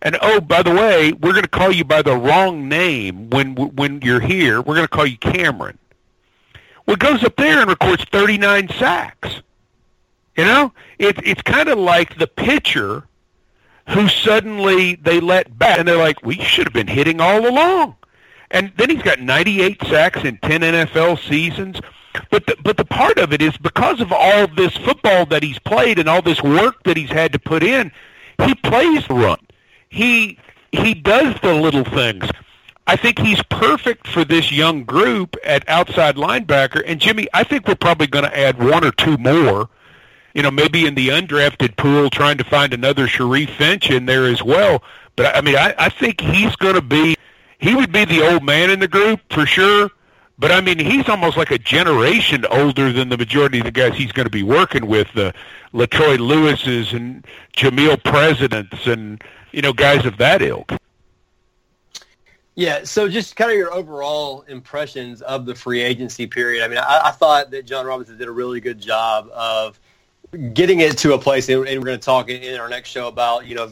And 0.00 0.16
oh, 0.22 0.40
by 0.40 0.62
the 0.62 0.70
way, 0.72 1.12
we're 1.12 1.32
going 1.32 1.42
to 1.42 1.48
call 1.48 1.72
you 1.72 1.84
by 1.84 2.02
the 2.02 2.16
wrong 2.16 2.68
name 2.68 3.30
when 3.30 3.54
when 3.54 4.00
you're 4.02 4.20
here. 4.20 4.60
We're 4.60 4.74
going 4.74 4.86
to 4.86 4.88
call 4.88 5.06
you 5.06 5.18
Cameron. 5.18 5.78
Well, 6.86 6.96
goes 6.96 7.22
up 7.24 7.36
there 7.36 7.60
and 7.60 7.68
records 7.68 8.04
39 8.04 8.68
sacks. 8.78 9.42
You 10.36 10.44
know, 10.44 10.72
it's 10.98 11.20
it's 11.24 11.42
kind 11.42 11.68
of 11.68 11.78
like 11.78 12.16
the 12.18 12.28
pitcher 12.28 13.04
who 13.88 14.08
suddenly 14.08 14.94
they 14.94 15.20
let 15.20 15.58
back, 15.58 15.78
and 15.78 15.88
they're 15.88 15.96
like, 15.96 16.24
"We 16.24 16.38
should 16.38 16.66
have 16.66 16.72
been 16.72 16.86
hitting 16.86 17.20
all 17.20 17.46
along." 17.46 17.96
And 18.50 18.72
then 18.76 18.88
he's 18.90 19.02
got 19.02 19.20
98 19.20 19.82
sacks 19.88 20.24
in 20.24 20.38
10 20.38 20.62
NFL 20.62 21.18
seasons. 21.28 21.80
But 22.30 22.46
the, 22.46 22.56
but 22.64 22.76
the 22.76 22.84
part 22.84 23.18
of 23.18 23.32
it 23.32 23.42
is 23.42 23.56
because 23.58 24.00
of 24.00 24.12
all 24.12 24.46
this 24.48 24.76
football 24.78 25.26
that 25.26 25.42
he's 25.42 25.58
played 25.58 25.98
and 25.98 26.08
all 26.08 26.22
this 26.22 26.42
work 26.42 26.82
that 26.84 26.96
he's 26.96 27.10
had 27.10 27.32
to 27.32 27.38
put 27.38 27.62
in, 27.62 27.92
he 28.38 28.54
plays 28.54 29.06
the 29.06 29.14
run 29.14 29.38
he 29.88 30.38
he 30.72 30.94
does 30.94 31.34
the 31.42 31.54
little 31.54 31.84
things. 31.84 32.24
I 32.86 32.96
think 32.96 33.18
he's 33.18 33.42
perfect 33.44 34.06
for 34.06 34.24
this 34.24 34.50
young 34.50 34.84
group 34.84 35.36
at 35.44 35.68
outside 35.68 36.16
linebacker. 36.16 36.82
And 36.86 37.00
Jimmy, 37.00 37.28
I 37.34 37.44
think 37.44 37.66
we're 37.66 37.74
probably 37.74 38.06
going 38.06 38.24
to 38.24 38.38
add 38.38 38.62
one 38.62 38.84
or 38.84 38.92
two 38.92 39.18
more. 39.18 39.68
You 40.34 40.42
know, 40.42 40.50
maybe 40.50 40.86
in 40.86 40.94
the 40.94 41.08
undrafted 41.08 41.76
pool, 41.76 42.10
trying 42.10 42.38
to 42.38 42.44
find 42.44 42.72
another 42.72 43.08
Sharif 43.08 43.50
Finch 43.50 43.90
in 43.90 44.06
there 44.06 44.26
as 44.26 44.42
well. 44.42 44.82
But 45.16 45.34
I 45.36 45.40
mean, 45.40 45.56
I, 45.56 45.74
I 45.78 45.88
think 45.88 46.20
he's 46.20 46.54
going 46.56 46.74
to 46.74 46.82
be. 46.82 47.16
He 47.58 47.74
would 47.74 47.92
be 47.92 48.04
the 48.04 48.22
old 48.30 48.44
man 48.44 48.70
in 48.70 48.78
the 48.78 48.88
group 48.88 49.20
for 49.30 49.44
sure. 49.44 49.90
But 50.38 50.52
I 50.52 50.60
mean, 50.60 50.78
he's 50.78 51.08
almost 51.08 51.36
like 51.36 51.50
a 51.50 51.58
generation 51.58 52.44
older 52.46 52.92
than 52.92 53.08
the 53.08 53.16
majority 53.16 53.58
of 53.58 53.64
the 53.64 53.72
guys 53.72 53.96
he's 53.96 54.12
going 54.12 54.26
to 54.26 54.30
be 54.30 54.44
working 54.44 54.86
with, 54.86 55.12
the 55.14 55.34
LaTroy 55.74 56.18
Lewis's 56.18 56.92
and 56.92 57.26
Jamil 57.56 58.02
Presidents 58.04 58.86
and 58.86 59.22
you 59.52 59.62
know, 59.62 59.72
guys 59.72 60.04
of 60.04 60.16
that 60.18 60.42
ilk. 60.42 60.72
Yeah, 62.54 62.82
so 62.84 63.08
just 63.08 63.36
kind 63.36 63.50
of 63.50 63.56
your 63.56 63.72
overall 63.72 64.42
impressions 64.42 65.22
of 65.22 65.46
the 65.46 65.54
free 65.54 65.80
agency 65.80 66.26
period. 66.26 66.64
I 66.64 66.68
mean, 66.68 66.78
I, 66.78 67.02
I 67.04 67.10
thought 67.12 67.52
that 67.52 67.66
Jon 67.66 67.86
Robinson 67.86 68.18
did 68.18 68.26
a 68.26 68.32
really 68.32 68.60
good 68.60 68.80
job 68.80 69.30
of 69.32 69.78
getting 70.54 70.80
it 70.80 70.98
to 70.98 71.14
a 71.14 71.18
place, 71.18 71.48
and 71.48 71.60
we're 71.60 71.66
going 71.66 71.84
to 71.84 71.98
talk 71.98 72.28
in 72.28 72.58
our 72.58 72.68
next 72.68 72.90
show 72.90 73.06
about, 73.06 73.46
you 73.46 73.54
know, 73.54 73.70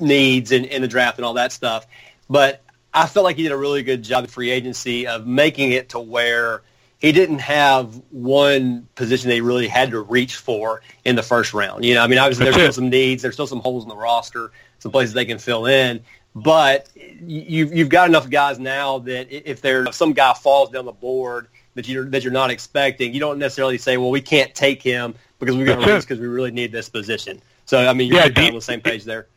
needs 0.00 0.50
and 0.52 0.64
in 0.64 0.80
the 0.80 0.88
draft 0.88 1.18
and 1.18 1.26
all 1.26 1.34
that 1.34 1.52
stuff. 1.52 1.86
But 2.30 2.62
I 2.96 3.06
felt 3.06 3.24
like 3.24 3.36
he 3.36 3.42
did 3.42 3.52
a 3.52 3.56
really 3.56 3.82
good 3.82 4.02
job 4.02 4.24
in 4.24 4.30
free 4.30 4.50
agency 4.50 5.06
of 5.06 5.26
making 5.26 5.72
it 5.72 5.90
to 5.90 6.00
where 6.00 6.62
he 6.98 7.12
didn't 7.12 7.40
have 7.40 8.00
one 8.10 8.88
position 8.94 9.30
he 9.30 9.42
really 9.42 9.68
had 9.68 9.90
to 9.90 10.00
reach 10.00 10.36
for 10.36 10.80
in 11.04 11.14
the 11.14 11.22
first 11.22 11.52
round. 11.52 11.84
You 11.84 11.94
know, 11.94 12.02
I 12.02 12.06
mean, 12.06 12.18
obviously 12.18 12.44
there's 12.44 12.56
still 12.56 12.72
some 12.72 12.88
needs, 12.88 13.22
there's 13.22 13.34
still 13.34 13.46
some 13.46 13.60
holes 13.60 13.82
in 13.82 13.90
the 13.90 13.96
roster, 13.96 14.50
some 14.78 14.92
places 14.92 15.12
they 15.12 15.26
can 15.26 15.38
fill 15.38 15.66
in. 15.66 16.02
But 16.34 16.88
you've 16.94 17.74
you've 17.74 17.88
got 17.90 18.08
enough 18.08 18.30
guys 18.30 18.58
now 18.58 18.98
that 19.00 19.30
if 19.30 19.60
there 19.60 19.90
some 19.92 20.12
guy 20.12 20.32
falls 20.34 20.70
down 20.70 20.86
the 20.86 20.92
board 20.92 21.48
that 21.74 21.88
you're 21.88 22.06
that 22.10 22.24
you're 22.24 22.32
not 22.32 22.50
expecting, 22.50 23.12
you 23.12 23.20
don't 23.20 23.38
necessarily 23.38 23.78
say, 23.78 23.98
well, 23.98 24.10
we 24.10 24.20
can't 24.22 24.54
take 24.54 24.82
him 24.82 25.14
because 25.38 25.56
we're 25.56 25.66
going 25.66 25.86
to 25.86 26.00
because 26.00 26.18
we 26.18 26.26
really 26.26 26.50
need 26.50 26.72
this 26.72 26.88
position. 26.88 27.42
So 27.66 27.78
I 27.78 27.92
mean, 27.92 28.08
you're 28.08 28.18
yeah, 28.18 28.28
kind 28.28 28.38
of 28.38 28.44
on 28.48 28.54
the 28.54 28.60
same 28.60 28.80
page 28.80 29.04
there. 29.04 29.28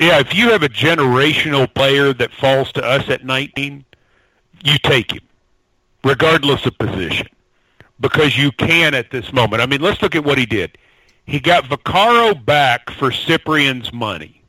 Yeah, 0.00 0.18
if 0.18 0.34
you 0.34 0.48
have 0.48 0.62
a 0.62 0.68
generational 0.68 1.72
player 1.74 2.14
that 2.14 2.32
falls 2.32 2.72
to 2.72 2.82
us 2.82 3.10
at 3.10 3.26
19, 3.26 3.84
you 4.64 4.78
take 4.78 5.12
him, 5.12 5.20
regardless 6.02 6.64
of 6.64 6.78
position, 6.78 7.26
because 8.00 8.38
you 8.38 8.50
can 8.52 8.94
at 8.94 9.10
this 9.10 9.30
moment. 9.30 9.60
I 9.60 9.66
mean, 9.66 9.82
let's 9.82 10.00
look 10.00 10.16
at 10.16 10.24
what 10.24 10.38
he 10.38 10.46
did. 10.46 10.78
He 11.26 11.38
got 11.38 11.64
Vaccaro 11.64 12.42
back 12.42 12.88
for 12.88 13.10
Cyprien's 13.10 13.92
money. 13.92 14.42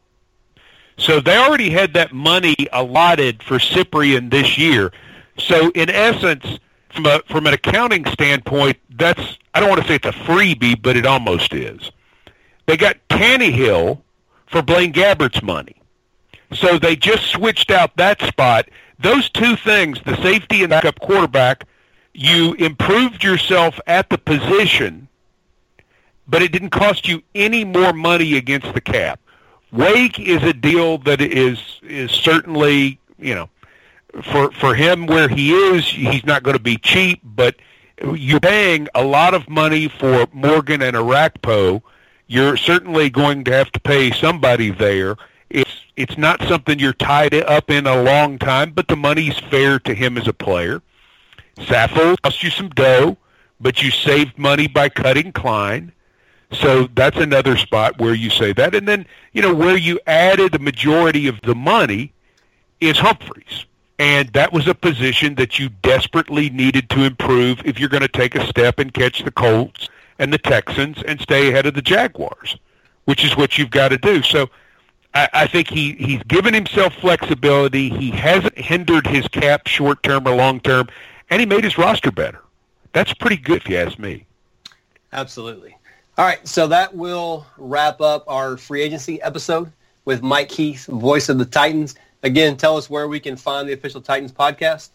So 0.98 1.20
they 1.20 1.36
already 1.36 1.70
had 1.70 1.94
that 1.96 2.14
money 2.14 2.56
allotted 2.72 3.44
for 3.44 3.58
Cyprien 3.58 4.32
this 4.32 4.58
year. 4.58 4.94
So 5.38 5.70
in 5.72 5.90
essence, 5.90 6.60
from 6.92 7.06
a 7.08 7.22
from 7.28 7.46
an 7.46 7.54
accounting 7.54 8.06
standpoint, 8.06 8.78
that's 8.92 9.38
I 9.54 9.60
don't 9.60 9.68
want 9.68 9.82
to 9.82 9.88
say 9.88 9.96
it's 9.96 10.06
a 10.06 10.12
freebie, 10.12 10.82
but 10.82 10.96
it 10.96 11.06
almost 11.06 11.54
is. 11.54 11.92
They 12.68 12.78
got 12.78 12.96
Tannehill 13.10 14.02
for 14.52 14.62
Blaine 14.62 14.94
Gabbert's 14.94 15.42
money. 15.42 15.76
So 16.54 16.78
they 16.78 16.96
just 16.96 17.28
switched 17.28 17.72
out 17.72 17.96
that 17.96 18.22
spot. 18.22 18.68
Those 19.00 19.30
two 19.30 19.56
things, 19.56 20.00
the 20.06 20.18
safety 20.18 20.64
and 20.64 20.72
the 20.72 20.76
backup 20.76 21.00
quarterback, 21.00 21.66
you 22.14 22.54
improved 22.56 23.24
yourself 23.24 23.80
at 23.88 24.10
the 24.10 24.18
position, 24.18 25.08
but 26.28 26.42
it 26.42 26.52
didn't 26.52 26.72
cost 26.72 27.08
you 27.08 27.24
any 27.34 27.64
more 27.64 27.94
money 27.94 28.36
against 28.36 28.74
the 28.74 28.82
cap. 28.82 29.20
Wake 29.72 30.20
is 30.20 30.44
a 30.44 30.54
deal 30.54 30.98
that 31.00 31.22
is 31.22 31.58
is 31.82 32.12
certainly 32.12 33.00
you 33.18 33.34
know 33.34 33.50
for 34.22 34.52
for 34.52 34.76
him 34.76 35.06
where 35.06 35.30
he 35.30 35.54
is 35.54 35.86
he's 35.86 36.26
not 36.26 36.44
going 36.44 36.58
to 36.58 36.62
be 36.62 36.78
cheap, 36.78 37.22
but 37.24 37.56
you're 38.04 38.42
paying 38.42 38.90
a 38.94 39.04
lot 39.04 39.34
of 39.34 39.50
money 39.50 39.88
for 39.88 40.28
Morgan 40.34 40.82
and 40.82 40.98
Orakpo. 40.98 41.82
You're 42.32 42.56
certainly 42.56 43.10
going 43.10 43.44
to 43.44 43.52
have 43.52 43.74
to 43.74 43.80
pay 43.82 44.10
somebody 44.12 44.72
there, 44.72 45.18
It's 45.50 45.70
it's 45.98 46.18
not 46.18 46.42
something 46.44 46.80
you're 46.80 46.94
tied 46.94 47.34
up 47.34 47.70
in 47.70 47.86
a 47.86 48.02
long 48.02 48.40
time, 48.40 48.72
but 48.72 48.88
the 48.88 48.96
money's 48.96 49.38
fair 49.38 49.80
to 49.80 49.94
him 49.94 50.18
as 50.18 50.30
a 50.30 50.34
player. 50.34 50.82
Saffold 51.58 52.22
cost 52.22 52.42
you 52.42 52.50
some 52.50 52.70
dough, 52.70 53.18
but 53.60 53.84
you 53.84 53.92
saved 53.92 54.38
money 54.38 54.68
by 54.68 54.88
cutting 54.88 55.34
Kline. 55.34 55.92
So 56.54 56.88
that's 56.96 57.18
another 57.18 57.58
spot 57.58 58.00
where 58.00 58.14
you 58.14 58.30
say 58.30 58.54
that. 58.54 58.76
And 58.76 58.88
then, 58.88 59.08
you 59.34 59.42
know, 59.42 59.54
where 59.54 59.76
you 59.76 60.00
added 60.08 60.54
the 60.54 60.60
majority 60.60 61.28
of 61.28 61.42
the 61.42 61.54
money 61.54 62.14
is 62.80 62.98
Humphries. 62.98 63.66
And 64.00 64.30
that 64.30 64.54
was 64.54 64.70
a 64.70 64.74
position 64.74 65.36
that 65.36 65.60
you 65.60 65.68
desperately 65.82 66.50
needed 66.50 66.90
to 66.92 67.04
improve 67.04 67.62
if 67.66 67.78
you're 67.78 67.90
going 67.90 68.04
to 68.04 68.18
take 68.22 68.36
a 68.36 68.48
step 68.48 68.80
and 68.80 68.94
catch 68.94 69.22
the 69.26 69.32
Colts 69.32 69.90
and 70.22 70.32
the 70.32 70.38
Texans 70.38 71.02
and 71.06 71.20
stay 71.20 71.50
ahead 71.50 71.66
of 71.66 71.74
the 71.74 71.82
Jaguars, 71.82 72.56
which 73.06 73.26
is 73.26 73.36
what 73.36 73.58
you've 73.58 73.72
got 73.72 73.90
to 73.90 73.98
do. 73.98 74.22
So 74.22 74.50
I, 75.16 75.28
I 75.34 75.48
think 75.48 75.68
he, 75.68 75.94
he's 75.94 76.22
given 76.24 76.54
himself 76.54 76.94
flexibility. 76.94 77.90
He 77.90 78.12
hasn't 78.12 78.58
hindered 78.58 79.08
his 79.08 79.28
cap 79.28 79.68
short 79.68 80.04
term 80.04 80.28
or 80.28 80.36
long 80.36 80.60
term, 80.60 80.88
and 81.30 81.40
he 81.40 81.46
made 81.48 81.64
his 81.64 81.78
roster 81.78 82.12
better. 82.12 82.40
That's 82.94 83.14
pretty 83.16 83.38
good 83.38 83.58
if 83.58 83.68
you 83.68 83.78
ask 83.78 83.98
me. 83.98 84.28
Absolutely. 85.12 85.76
All 86.18 86.26
right, 86.26 86.46
so 86.48 86.68
that 86.68 86.96
will 86.96 87.48
wrap 87.58 88.00
up 88.00 88.24
our 88.28 88.58
free 88.58 88.82
agency 88.82 89.22
episode 89.24 89.72
with 90.06 90.22
Mike 90.22 90.50
Keith, 90.50 90.86
voice 90.86 91.30
of 91.30 91.40
the 91.40 91.46
Titans. 91.46 91.96
Again, 92.22 92.58
tell 92.58 92.78
us 92.78 92.90
where 92.90 93.08
we 93.08 93.20
can 93.20 93.36
find 93.36 93.68
the 93.68 93.74
official 93.74 94.02
Titans 94.02 94.32
podcast. 94.32 94.90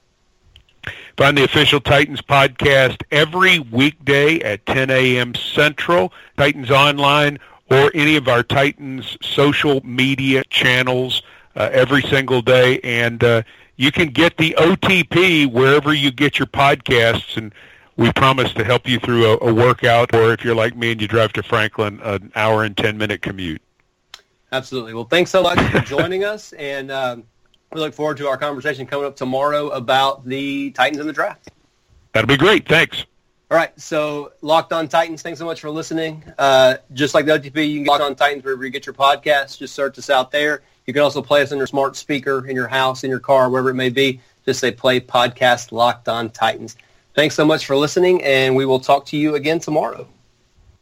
Find 1.17 1.37
the 1.37 1.45
official 1.45 1.81
Titans 1.81 2.21
podcast 2.21 3.03
every 3.11 3.59
weekday 3.59 4.41
at 4.41 4.65
10 4.67 4.91
a.m. 4.91 5.35
Central, 5.35 6.13
Titans 6.37 6.71
Online, 6.71 7.39
or 7.71 7.91
any 7.95 8.17
of 8.17 8.29
our 8.29 8.43
Titans 8.43 9.17
social 9.23 9.81
media 9.85 10.45
channels 10.51 11.23
uh, 11.57 11.71
every 11.73 12.03
single 12.03 12.43
day. 12.43 12.81
And 12.85 13.23
uh, 13.25 13.43
you 13.77 13.91
can 13.93 14.09
get 14.09 14.37
the 14.37 14.55
OTP 14.59 15.51
wherever 15.51 15.93
you 15.93 16.11
get 16.11 16.39
your 16.39 16.47
podcasts. 16.47 17.37
And 17.37 17.53
we 17.97 18.13
promise 18.13 18.53
to 18.55 18.65
help 18.65 18.87
you 18.87 18.99
through 18.99 19.27
a, 19.27 19.39
a 19.39 19.55
workout, 19.55 20.15
or 20.15 20.33
if 20.33 20.45
you're 20.45 20.55
like 20.55 20.77
me 20.77 20.93
and 20.93 21.01
you 21.01 21.09
drive 21.09 21.33
to 21.35 21.43
Franklin, 21.43 22.01
an 22.03 22.31
hour 22.35 22.65
and 22.65 22.77
10 22.77 22.99
minute 22.99 23.23
commute. 23.23 23.63
Absolutely. 24.53 24.95
Well, 24.95 25.05
thanks 25.05 25.31
so 25.31 25.43
much 25.43 25.59
for 25.71 25.81
joining 25.81 26.25
us, 26.25 26.53
and 26.53 26.91
um, 26.91 27.25
we 27.73 27.81
look 27.81 27.95
forward 27.95 28.17
to 28.19 28.29
our 28.29 28.37
conversation 28.37 28.87
coming 28.87 29.07
up 29.07 29.17
tomorrow 29.17 29.69
about 29.71 30.25
the 30.25 30.71
Titans 30.71 31.01
in 31.01 31.07
the 31.07 31.13
draft. 31.13 31.51
That'll 32.13 32.29
be 32.29 32.37
great. 32.37 32.69
Thanks. 32.69 33.05
All 33.49 33.57
right, 33.57 33.79
so 33.81 34.33
Locked 34.43 34.73
On 34.73 34.89
Titans, 34.89 35.23
thanks 35.23 35.39
so 35.39 35.45
much 35.45 35.61
for 35.61 35.71
listening. 35.71 36.25
Uh, 36.37 36.79
just 36.95 37.15
like 37.15 37.27
the 37.27 37.33
OTP, 37.39 37.69
you 37.69 37.77
can 37.77 37.85
get 37.85 37.91
Locked 37.91 38.03
On 38.03 38.15
Titans 38.17 38.43
wherever 38.43 38.65
you 38.65 38.71
get 38.71 38.87
your 38.87 38.95
podcasts. 38.95 39.57
Just 39.57 39.75
search 39.75 39.99
us 39.99 40.11
out 40.11 40.33
there. 40.33 40.63
You 40.87 40.93
can 40.93 41.03
also 41.03 41.23
play 41.23 41.43
us 41.43 41.53
on 41.53 41.59
your 41.59 41.67
smart 41.69 41.95
speaker 41.95 42.47
in 42.49 42.57
your 42.57 42.67
house, 42.67 43.05
in 43.05 43.11
your 43.11 43.21
car, 43.21 43.49
wherever 43.49 43.71
it 43.71 43.75
may 43.75 43.91
be. 43.91 44.21
Just 44.45 44.61
say 44.61 44.73
play 44.73 44.99
podcast 44.99 45.71
Locked 45.71 46.09
On 46.09 46.29
Titans. 46.31 46.77
Thanks 47.15 47.35
so 47.35 47.45
much 47.45 47.67
for 47.67 47.77
listening, 47.77 48.23
and 48.25 48.57
we 48.57 48.67
will 48.67 48.81
talk 48.81 49.07
to 49.07 49.17
you 49.17 49.37
again 49.37 49.61
tomorrow. 49.61 50.09